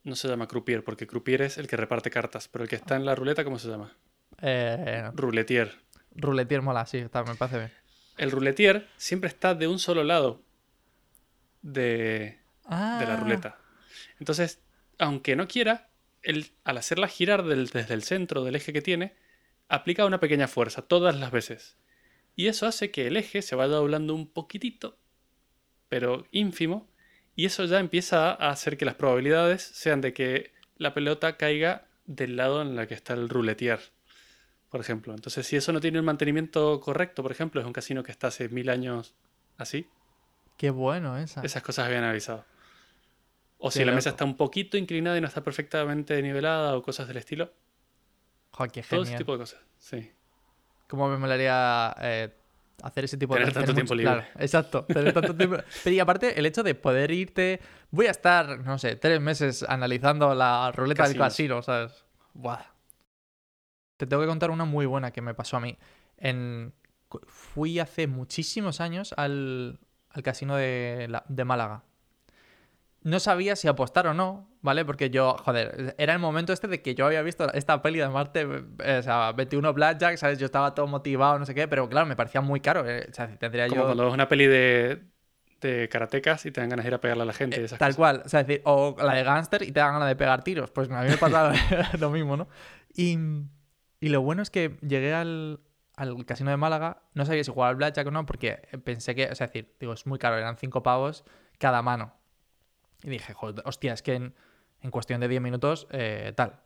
no 0.03 0.15
se 0.15 0.27
llama 0.27 0.47
croupier, 0.47 0.83
porque 0.83 1.07
croupier 1.07 1.43
es 1.43 1.57
el 1.57 1.67
que 1.67 1.77
reparte 1.77 2.09
cartas, 2.09 2.47
pero 2.49 2.63
el 2.63 2.69
que 2.69 2.75
está 2.75 2.95
en 2.97 3.05
la 3.05 3.15
ruleta, 3.15 3.43
¿cómo 3.43 3.57
se 3.59 3.69
llama? 3.69 3.95
Eh, 4.41 5.09
Rouletier. 5.13 5.71
Rouletier 6.15 6.62
mola, 6.62 6.86
sí, 6.86 6.97
está, 6.97 7.23
me 7.23 7.36
parece 7.36 7.57
bien. 7.59 7.71
El 8.17 8.31
rouletier 8.31 8.89
siempre 8.97 9.29
está 9.29 9.55
de 9.55 9.67
un 9.67 9.79
solo 9.79 10.03
lado 10.03 10.43
de, 11.62 12.39
Ah, 12.65 12.97
de 12.99 13.05
la 13.07 13.15
ruleta. 13.15 13.57
Entonces, 14.19 14.62
aunque 14.99 15.36
no 15.36 15.47
quiera, 15.47 15.89
él, 16.21 16.51
al 16.63 16.77
hacerla 16.77 17.07
girar 17.07 17.43
del- 17.43 17.67
desde 17.69 17.93
el 17.93 18.03
centro 18.03 18.43
del 18.43 18.55
eje 18.55 18.73
que 18.73 18.81
tiene, 18.81 19.15
aplica 19.69 20.05
una 20.05 20.19
pequeña 20.19 20.47
fuerza 20.47 20.81
todas 20.81 21.15
las 21.15 21.31
veces. 21.31 21.77
Y 22.36 22.48
eso 22.48 22.65
hace 22.65 22.91
que 22.91 23.08
el 23.08 23.17
eje 23.17 23.41
se 23.41 23.56
vaya 23.56 23.76
doblando 23.76 24.15
un 24.15 24.28
poquitito, 24.28 24.98
pero 25.89 26.26
ínfimo, 26.32 26.88
y 27.36 27.46
eso 27.46 27.65
ya 27.65 27.80
empieza 27.80 28.32
a 28.32 28.50
hacer 28.50 28.78
que 28.78 28.86
las 28.86 28.96
probabilidades 28.96 29.62
sean 29.62 30.02
de 30.02 30.13
que 30.13 30.52
la 30.78 30.93
pelota 30.93 31.38
caiga 31.38 31.88
del 32.06 32.36
lado 32.36 32.62
en 32.62 32.78
el 32.78 32.88
que 32.88 32.93
está 32.93 33.13
el 33.13 33.30
rouletier, 33.30 33.80
por 34.69 34.82
ejemplo. 34.82 35.13
Entonces, 35.13 35.46
si 35.46 35.56
eso 35.56 35.72
no 35.72 35.80
tiene 35.80 35.98
el 35.98 36.04
mantenimiento 36.04 36.80
correcto, 36.80 37.22
por 37.22 37.32
ejemplo, 37.32 37.62
es 37.62 37.67
un 37.67 37.74
casino 37.74 38.04
que 38.04 38.12
está 38.12 38.28
hace 38.28 38.50
mil 38.50 38.69
años 38.69 39.15
así, 39.58 39.88
Qué 40.58 40.69
bueno 40.69 41.17
esa. 41.17 41.41
esas 41.41 41.63
cosas 41.63 41.88
habían 41.88 42.04
avisado. 42.04 42.46
O 43.58 43.69
Qué 43.69 43.80
si 43.80 43.86
la 43.86 43.93
mesa 43.93 44.10
está 44.10 44.26
un 44.26 44.36
poquito 44.36 44.78
inclinada 44.78 45.17
y 45.17 45.22
no 45.22 45.28
está 45.28 45.43
perfectamente 45.43 46.22
nivelada 46.22 46.76
o 46.76 46.82
cosas 46.82 47.08
del 47.08 47.17
estilo. 47.17 47.54
Qué 48.72 48.84
Todo 48.84 49.04
ese 49.04 49.17
tipo 49.17 49.32
de 49.32 49.39
cosas. 49.39 49.62
Sí. 49.80 50.12
Cómo 50.93 51.10
me 51.10 51.17
molaría 51.17 51.91
eh, 52.01 52.29
hacer 52.84 53.06
ese 53.06 53.17
tipo 53.17 53.34
Tener 53.34 53.47
de 53.47 53.53
tanto 53.56 53.73
tener 53.73 53.75
tiempo 53.88 53.95
mucho- 53.95 54.12
libre. 54.12 54.25
claro, 54.27 54.43
exacto. 54.45 54.86
Tener 54.86 55.12
tanto 55.12 55.36
tiempo. 55.38 55.58
Pero 55.84 55.95
y 55.95 55.99
aparte, 55.99 56.38
el 56.39 56.45
hecho 56.45 56.62
de 56.62 56.75
poder 56.75 57.10
irte. 57.10 57.60
Voy 57.89 58.06
a 58.06 58.12
estar, 58.12 58.60
no 58.60 58.77
sé, 58.77 58.95
tres 58.95 59.19
meses 59.19 59.63
analizando 59.67 60.36
la 60.36 60.71
ruleta 60.71 61.08
del 61.08 61.17
Casinos. 61.17 61.25
casino, 61.27 61.62
¿sabes? 61.63 62.06
Buah. 62.36 62.62
Te 63.97 64.06
tengo 64.06 64.21
que 64.21 64.27
contar 64.27 64.51
una 64.51 64.65
muy 64.65 64.86
buena 64.86 65.10
que 65.10 65.21
me 65.23 65.34
pasó 65.34 65.58
a 65.58 65.62
mí. 65.62 65.75
En... 66.17 66.71
Fui 67.25 67.79
hace 67.79 68.06
muchísimos 68.06 68.82
años 68.82 69.15
al, 69.17 69.79
al 70.12 70.21
casino 70.21 70.56
de, 70.56 71.08
la- 71.10 71.23
de 71.27 71.43
Málaga. 71.45 71.82
No 73.03 73.19
sabía 73.19 73.55
si 73.57 73.67
apostar 73.67 74.07
o 74.07 74.13
no, 74.13 74.49
¿vale? 74.61 74.85
Porque 74.85 75.09
yo, 75.09 75.35
joder, 75.43 75.93
era 75.97 76.13
el 76.13 76.19
momento 76.19 76.53
este 76.53 76.67
de 76.67 76.81
que 76.81 76.95
yo 76.95 77.05
había 77.05 77.21
visto 77.21 77.51
esta 77.53 77.81
peli 77.81 77.99
de 77.99 78.07
Marte, 78.07 78.47
eh, 78.79 78.97
o 78.99 79.03
sea, 79.03 79.31
21 79.33 79.73
Blackjack, 79.73 80.15
¿sabes? 80.17 80.39
Yo 80.39 80.45
estaba 80.45 80.73
todo 80.73 80.87
motivado, 80.87 81.37
no 81.37 81.45
sé 81.45 81.53
qué, 81.53 81.67
pero 81.67 81.89
claro, 81.89 82.05
me 82.07 82.15
parecía 82.15 82.39
muy 82.41 82.61
caro. 82.61 82.87
eh, 82.89 83.05
O 83.09 83.13
sea, 83.13 83.27
tendría 83.37 83.67
Como 83.67 83.81
yo... 83.81 83.85
cuando 83.87 84.05
ves 84.05 84.13
una 84.13 84.29
peli 84.29 84.47
de, 84.47 85.03
de 85.59 85.89
karatecas 85.89 86.45
y 86.45 86.51
te 86.51 86.61
dan 86.61 86.69
ganas 86.69 86.85
de 86.85 86.89
ir 86.91 86.93
a 86.95 87.01
pegarle 87.01 87.23
a 87.23 87.25
la 87.25 87.33
gente. 87.33 87.61
esas 87.63 87.77
Tal 87.77 87.89
cosas. 87.89 87.97
cual, 87.97 88.21
o 88.25 88.29
sea, 88.29 88.39
es 88.39 88.47
decir, 88.47 88.61
o 88.65 88.95
la 88.97 89.13
de 89.15 89.23
Gangster 89.23 89.63
y 89.63 89.71
te 89.73 89.79
dan 89.81 89.93
ganas 89.93 90.07
de 90.07 90.15
pegar 90.15 90.43
tiros. 90.43 90.71
Pues 90.71 90.89
a 90.89 91.01
mí 91.01 91.09
me 91.09 91.17
pasaba 91.17 91.53
lo 91.99 92.09
mismo, 92.09 92.37
¿no? 92.37 92.47
Y, 92.95 93.17
y 93.99 94.09
lo 94.09 94.21
bueno 94.21 94.41
es 94.41 94.49
que 94.49 94.77
llegué 94.81 95.13
al, 95.13 95.59
al 95.97 96.25
casino 96.25 96.51
de 96.51 96.57
Málaga, 96.57 97.03
no 97.15 97.25
sabía 97.25 97.43
si 97.43 97.51
jugar 97.51 97.71
al 97.71 97.75
Blackjack 97.75 98.07
o 98.07 98.11
no, 98.11 98.25
porque 98.25 98.61
pensé 98.85 99.13
que, 99.13 99.25
o 99.25 99.35
sea, 99.35 99.45
es 99.47 99.51
decir, 99.53 99.75
digo, 99.79 99.91
es 99.91 100.05
muy 100.05 100.19
caro, 100.19 100.37
eran 100.37 100.57
cinco 100.57 100.83
pavos 100.83 101.25
cada 101.59 101.81
mano. 101.81 102.13
Y 103.03 103.09
dije, 103.09 103.33
joder, 103.33 103.61
hostia, 103.65 103.93
es 103.93 104.01
que 104.01 104.15
en, 104.15 104.33
en 104.81 104.91
cuestión 104.91 105.19
de 105.21 105.27
10 105.27 105.41
minutos, 105.41 105.87
eh, 105.91 106.33
tal. 106.35 106.61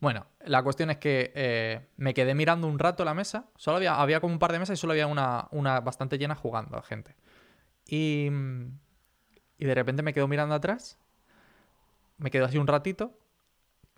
Bueno, 0.00 0.26
la 0.44 0.62
cuestión 0.64 0.90
es 0.90 0.96
que 0.96 1.32
eh, 1.36 1.86
me 1.96 2.12
quedé 2.14 2.34
mirando 2.34 2.66
un 2.66 2.78
rato 2.78 3.04
la 3.04 3.14
mesa. 3.14 3.46
Solo 3.56 3.76
había, 3.76 4.00
había 4.00 4.20
como 4.20 4.32
un 4.32 4.38
par 4.40 4.50
de 4.52 4.58
mesas 4.58 4.78
y 4.78 4.80
solo 4.80 4.92
había 4.94 5.06
una, 5.06 5.46
una 5.52 5.80
bastante 5.80 6.18
llena 6.18 6.34
jugando 6.34 6.80
gente. 6.82 7.14
Y, 7.86 8.28
y 9.58 9.64
de 9.64 9.74
repente 9.74 10.02
me 10.02 10.12
quedo 10.12 10.26
mirando 10.26 10.54
atrás. 10.54 10.98
Me 12.18 12.30
quedo 12.30 12.46
así 12.46 12.58
un 12.58 12.66
ratito. 12.66 13.18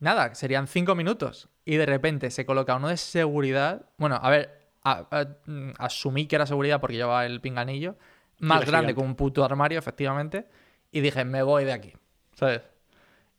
Nada, 0.00 0.34
serían 0.34 0.66
cinco 0.66 0.94
minutos. 0.94 1.48
Y 1.64 1.76
de 1.76 1.86
repente 1.86 2.30
se 2.30 2.44
coloca 2.44 2.74
uno 2.76 2.88
de 2.88 2.96
seguridad. 2.96 3.86
Bueno, 3.96 4.18
a 4.20 4.28
ver, 4.30 4.68
a- 4.82 5.06
a- 5.10 5.36
mm, 5.46 5.72
asumí 5.78 6.26
que 6.26 6.36
era 6.36 6.46
seguridad 6.46 6.80
porque 6.80 6.96
llevaba 6.96 7.24
el 7.26 7.40
pinganillo. 7.40 7.96
Más 8.40 8.60
grande 8.66 8.94
que 8.94 9.00
un 9.00 9.14
puto 9.14 9.44
armario, 9.44 9.78
efectivamente. 9.78 10.48
Y 10.94 11.00
dije, 11.00 11.24
me 11.24 11.42
voy 11.42 11.64
de 11.64 11.72
aquí. 11.72 11.92
¿Sabes? 12.34 12.62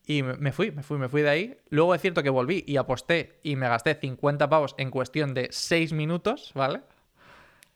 Y 0.05 0.21
me 0.23 0.51
fui, 0.51 0.71
me 0.71 0.83
fui, 0.83 0.97
me 0.97 1.07
fui 1.09 1.21
de 1.21 1.29
ahí. 1.29 1.57
Luego 1.69 1.95
es 1.95 2.01
cierto 2.01 2.21
que 2.21 2.29
volví 2.29 2.63
y 2.67 2.75
aposté 2.77 3.39
y 3.43 3.55
me 3.55 3.67
gasté 3.69 3.95
50 3.95 4.49
pavos 4.49 4.75
en 4.77 4.91
cuestión 4.91 5.33
de 5.33 5.47
6 5.51 5.93
minutos, 5.93 6.51
¿vale? 6.53 6.81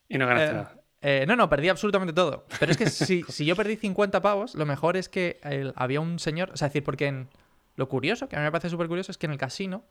Y 0.10 0.18
no 0.18 0.28
ganaste 0.28 0.50
Eh, 0.52 0.54
nada. 0.54 0.76
eh, 1.02 1.26
no, 1.28 1.36
no, 1.38 1.50
perdí 1.50 1.70
absolutamente 1.70 2.14
todo. 2.14 2.46
Pero 2.60 2.74
es 2.74 2.78
que 2.78 2.88
si, 2.88 3.24
si 3.30 3.46
yo 3.46 3.56
perdí 3.56 3.78
50 3.78 4.22
pavos, 4.22 4.54
lo 4.56 4.66
mejor 4.66 4.98
es 4.98 5.08
que 5.08 5.40
el- 5.44 5.72
había 5.78 6.02
un 6.02 6.20
señor. 6.20 6.52
O 6.52 6.58
sea, 6.58 6.68
es 6.68 6.74
decir, 6.74 6.84
porque 6.84 7.08
en- 7.08 7.30
lo 7.78 7.88
curioso, 7.88 8.28
que 8.28 8.36
a 8.36 8.40
mí 8.40 8.44
me 8.46 8.52
parece 8.52 8.70
súper 8.70 8.90
curioso, 8.90 9.12
es 9.14 9.18
que 9.18 9.28
en 9.28 9.32
el 9.32 9.38
casino 9.38 9.86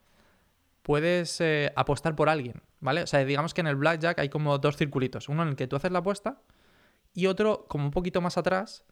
puedes 0.83 1.41
eh, 1.41 1.73
apostar 1.77 2.15
por 2.15 2.29
alguien, 2.29 2.63
¿vale? 2.81 3.03
O 3.03 3.07
sea, 3.07 3.25
digamos 3.25 3.55
que 3.55 3.63
en 3.63 3.67
el 3.67 3.77
blackjack 3.77 4.19
hay 4.21 4.29
como 4.29 4.59
dos 4.59 4.77
circulitos. 4.77 5.29
Uno 5.29 5.43
en 5.43 5.49
el 5.49 5.57
que 5.57 5.67
tú 5.67 5.77
haces 5.77 5.91
la 5.91 6.01
apuesta 6.01 6.41
y 7.15 7.27
otro 7.27 7.65
como 7.69 7.85
un 7.87 7.91
poquito 7.91 8.21
más 8.21 8.39
atrás 8.39 8.85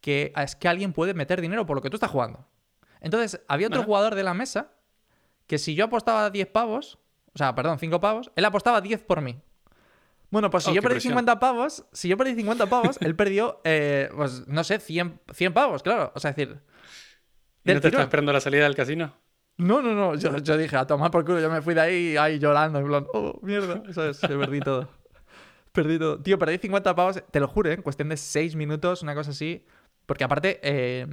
que 0.00 0.32
es 0.36 0.56
que 0.56 0.68
alguien 0.68 0.92
puede 0.92 1.14
meter 1.14 1.40
dinero 1.40 1.66
por 1.66 1.76
lo 1.76 1.82
que 1.82 1.90
tú 1.90 1.96
estás 1.96 2.10
jugando. 2.10 2.46
Entonces, 3.00 3.40
había 3.48 3.68
otro 3.68 3.82
jugador 3.82 4.14
de 4.14 4.22
la 4.22 4.34
mesa 4.34 4.72
que 5.46 5.58
si 5.58 5.74
yo 5.74 5.86
apostaba 5.86 6.30
10 6.30 6.46
pavos, 6.48 6.98
o 7.34 7.38
sea, 7.38 7.54
perdón, 7.54 7.78
5 7.78 8.00
pavos, 8.00 8.30
él 8.36 8.44
apostaba 8.44 8.80
10 8.80 9.02
por 9.02 9.20
mí. 9.20 9.40
Bueno, 10.30 10.48
pues 10.48 10.64
si 10.64 10.70
Oh, 10.70 10.74
yo 10.74 10.82
perdí 10.82 10.94
presión. 10.94 11.12
50 11.12 11.40
pavos, 11.40 11.84
si 11.92 12.08
yo 12.08 12.16
perdí 12.16 12.34
50 12.34 12.66
pavos, 12.66 12.98
él 13.00 13.16
perdió, 13.16 13.60
eh, 13.64 14.08
pues 14.14 14.46
no 14.46 14.62
sé, 14.62 14.78
100, 14.78 15.20
100 15.32 15.52
pavos, 15.52 15.82
claro. 15.82 16.12
O 16.14 16.20
sea, 16.20 16.30
es 16.30 16.36
decir. 16.36 16.60
¿Y 17.64 17.74
no 17.74 17.80
te 17.80 17.88
estás 17.88 18.02
esperando 18.02 18.32
la 18.32 18.40
salida 18.40 18.64
del 18.64 18.76
casino? 18.76 19.12
No, 19.56 19.82
no, 19.82 19.92
no. 19.92 20.14
Yo, 20.14 20.38
yo 20.38 20.56
dije, 20.56 20.76
a 20.76 20.86
tomar 20.86 21.10
por 21.10 21.24
culo. 21.24 21.40
Yo 21.40 21.50
me 21.50 21.60
fui 21.60 21.74
de 21.74 21.80
ahí, 21.80 22.16
ahí 22.16 22.38
llorando, 22.38 22.78
en 22.78 22.86
plan, 22.86 23.06
oh, 23.12 23.38
mierda. 23.42 23.82
Eso 23.88 24.08
es, 24.08 24.18
perdí 24.18 24.60
todo. 24.60 24.88
Perdí 25.72 25.98
todo. 25.98 26.20
Tío, 26.20 26.38
perdí 26.38 26.58
50 26.58 26.94
pavos, 26.94 27.22
te 27.30 27.40
lo 27.40 27.48
juro, 27.48 27.70
¿eh? 27.70 27.74
en 27.74 27.82
cuestión 27.82 28.08
de 28.08 28.16
6 28.16 28.56
minutos, 28.56 29.02
una 29.02 29.14
cosa 29.14 29.30
así. 29.30 29.64
Porque 30.10 30.24
aparte, 30.24 30.58
eh, 30.64 31.06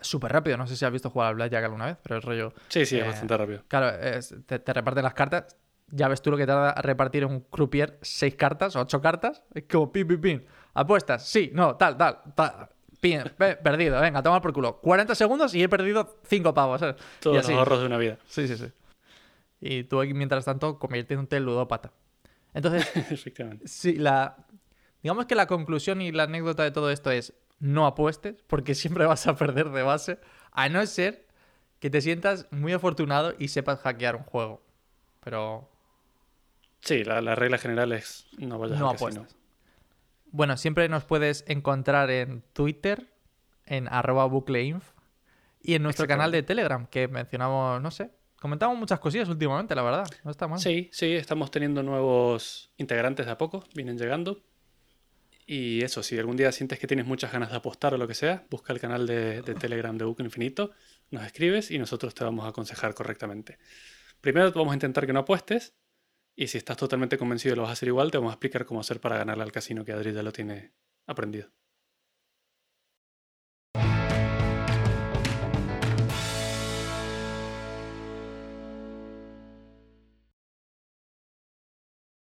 súper 0.00 0.30
rápido. 0.30 0.56
No 0.56 0.68
sé 0.68 0.76
si 0.76 0.84
has 0.84 0.92
visto 0.92 1.10
jugar 1.10 1.30
al 1.30 1.34
Blackjack 1.34 1.64
alguna 1.64 1.86
vez, 1.86 1.96
pero 2.04 2.18
es 2.18 2.24
rollo. 2.24 2.52
Sí, 2.68 2.86
sí, 2.86 2.94
Eh, 2.98 3.00
es 3.00 3.06
bastante 3.06 3.36
rápido. 3.36 3.64
Claro, 3.66 3.88
es- 3.88 4.32
te, 4.46 4.60
te 4.60 4.72
reparten 4.72 5.02
las 5.02 5.12
cartas. 5.14 5.56
Ya 5.90 6.06
ves 6.06 6.22
tú 6.22 6.30
lo 6.30 6.36
que 6.36 6.46
tarda 6.46 6.72
repartir 6.82 7.24
un 7.26 7.40
croupier 7.40 7.98
seis 8.02 8.36
cartas, 8.36 8.76
ocho 8.76 9.00
cartas. 9.00 9.42
Es 9.52 9.64
como 9.64 9.90
pin, 9.90 10.06
pin, 10.06 10.20
pin. 10.20 10.46
Apuestas, 10.74 11.26
sí, 11.26 11.50
no, 11.52 11.74
tal, 11.74 11.96
tal, 11.96 12.20
tal. 12.36 12.68
Pin, 13.00 13.24
pe- 13.36 13.56
perdido, 13.56 14.00
venga, 14.00 14.22
toma 14.22 14.40
por 14.40 14.52
culo. 14.52 14.76
40 14.80 15.16
segundos 15.16 15.52
y 15.52 15.64
he 15.64 15.68
perdido 15.68 16.20
5 16.28 16.54
pavos. 16.54 16.82
Todos 17.18 17.36
los 17.38 17.48
ahorros 17.48 17.80
de 17.80 17.86
una 17.86 17.98
vida. 17.98 18.18
Sí, 18.28 18.46
sí, 18.46 18.56
sí. 18.56 18.66
Y 19.60 19.82
tú 19.82 20.00
mientras 20.14 20.44
tanto, 20.44 20.78
convirtiéndote 20.78 21.38
en 21.38 21.44
ludópata. 21.44 21.90
Entonces, 22.54 22.88
Efectivamente. 23.10 23.66
sí, 23.66 23.96
la. 23.96 24.36
Digamos 25.02 25.26
que 25.26 25.34
la 25.34 25.48
conclusión 25.48 26.00
y 26.02 26.12
la 26.12 26.22
anécdota 26.22 26.62
de 26.62 26.70
todo 26.70 26.92
esto 26.92 27.10
es: 27.10 27.32
no 27.58 27.86
apuestes, 27.86 28.42
porque 28.46 28.74
siempre 28.74 29.06
vas 29.06 29.26
a 29.26 29.36
perder 29.36 29.70
de 29.70 29.82
base, 29.82 30.18
a 30.52 30.68
no 30.68 30.84
ser 30.86 31.26
que 31.80 31.90
te 31.90 32.00
sientas 32.00 32.46
muy 32.50 32.72
afortunado 32.72 33.34
y 33.38 33.48
sepas 33.48 33.80
hackear 33.80 34.16
un 34.16 34.22
juego. 34.24 34.62
Pero 35.22 35.70
Sí, 36.80 37.02
la, 37.04 37.20
la 37.20 37.34
regla 37.34 37.58
general 37.58 37.92
es 37.92 38.26
no 38.38 38.58
vayas 38.58 38.78
No 38.78 38.92
casino. 38.92 39.08
apuestas. 39.22 39.36
Bueno, 40.30 40.56
siempre 40.56 40.88
nos 40.88 41.04
puedes 41.04 41.44
encontrar 41.48 42.10
en 42.10 42.42
Twitter, 42.52 43.06
en 43.64 43.88
arroba 43.88 44.26
bucleinf, 44.26 44.90
y 45.62 45.74
en 45.74 45.82
nuestro 45.82 46.06
canal 46.06 46.30
de 46.30 46.42
Telegram, 46.42 46.86
que 46.86 47.08
mencionamos, 47.08 47.80
no 47.82 47.90
sé, 47.90 48.10
comentamos 48.40 48.78
muchas 48.78 49.00
cosillas 49.00 49.28
últimamente, 49.28 49.74
la 49.74 49.82
verdad. 49.82 50.06
No 50.24 50.30
está 50.30 50.46
mal. 50.46 50.60
Sí, 50.60 50.88
sí, 50.92 51.12
estamos 51.14 51.50
teniendo 51.50 51.82
nuevos 51.82 52.70
integrantes 52.76 53.26
de 53.26 53.32
a 53.32 53.38
poco, 53.38 53.64
vienen 53.74 53.98
llegando. 53.98 54.40
Y 55.46 55.82
eso, 55.82 56.02
si 56.02 56.18
algún 56.18 56.36
día 56.36 56.50
sientes 56.50 56.80
que 56.80 56.88
tienes 56.88 57.06
muchas 57.06 57.32
ganas 57.32 57.50
de 57.50 57.56
apostar 57.56 57.94
o 57.94 57.98
lo 57.98 58.08
que 58.08 58.14
sea, 58.14 58.44
busca 58.50 58.72
el 58.72 58.80
canal 58.80 59.06
de, 59.06 59.42
Telegram 59.42 59.96
de 59.96 60.04
Buco 60.04 60.24
Infinito, 60.24 60.72
nos 61.10 61.24
escribes 61.24 61.70
y 61.70 61.78
nosotros 61.78 62.14
te 62.14 62.24
vamos 62.24 62.44
a 62.44 62.48
aconsejar 62.48 62.94
correctamente. 62.94 63.58
Primero 64.20 64.50
vamos 64.52 64.72
a 64.72 64.74
intentar 64.74 65.06
que 65.06 65.12
no 65.12 65.20
apuestes 65.20 65.76
y 66.34 66.48
si 66.48 66.58
estás 66.58 66.76
totalmente 66.76 67.16
convencido 67.16 67.52
de 67.52 67.56
lo 67.56 67.62
vas 67.62 67.70
a 67.70 67.72
hacer 67.74 67.88
igual, 67.88 68.10
te 68.10 68.18
vamos 68.18 68.32
a 68.32 68.34
explicar 68.34 68.66
cómo 68.66 68.80
hacer 68.80 69.00
para 69.00 69.18
ganarle 69.18 69.44
al 69.44 69.52
casino 69.52 69.84
que 69.84 69.92
Adri 69.92 70.12
ya 70.12 70.24
lo 70.24 70.32
tiene 70.32 70.72
aprendido. 71.06 71.48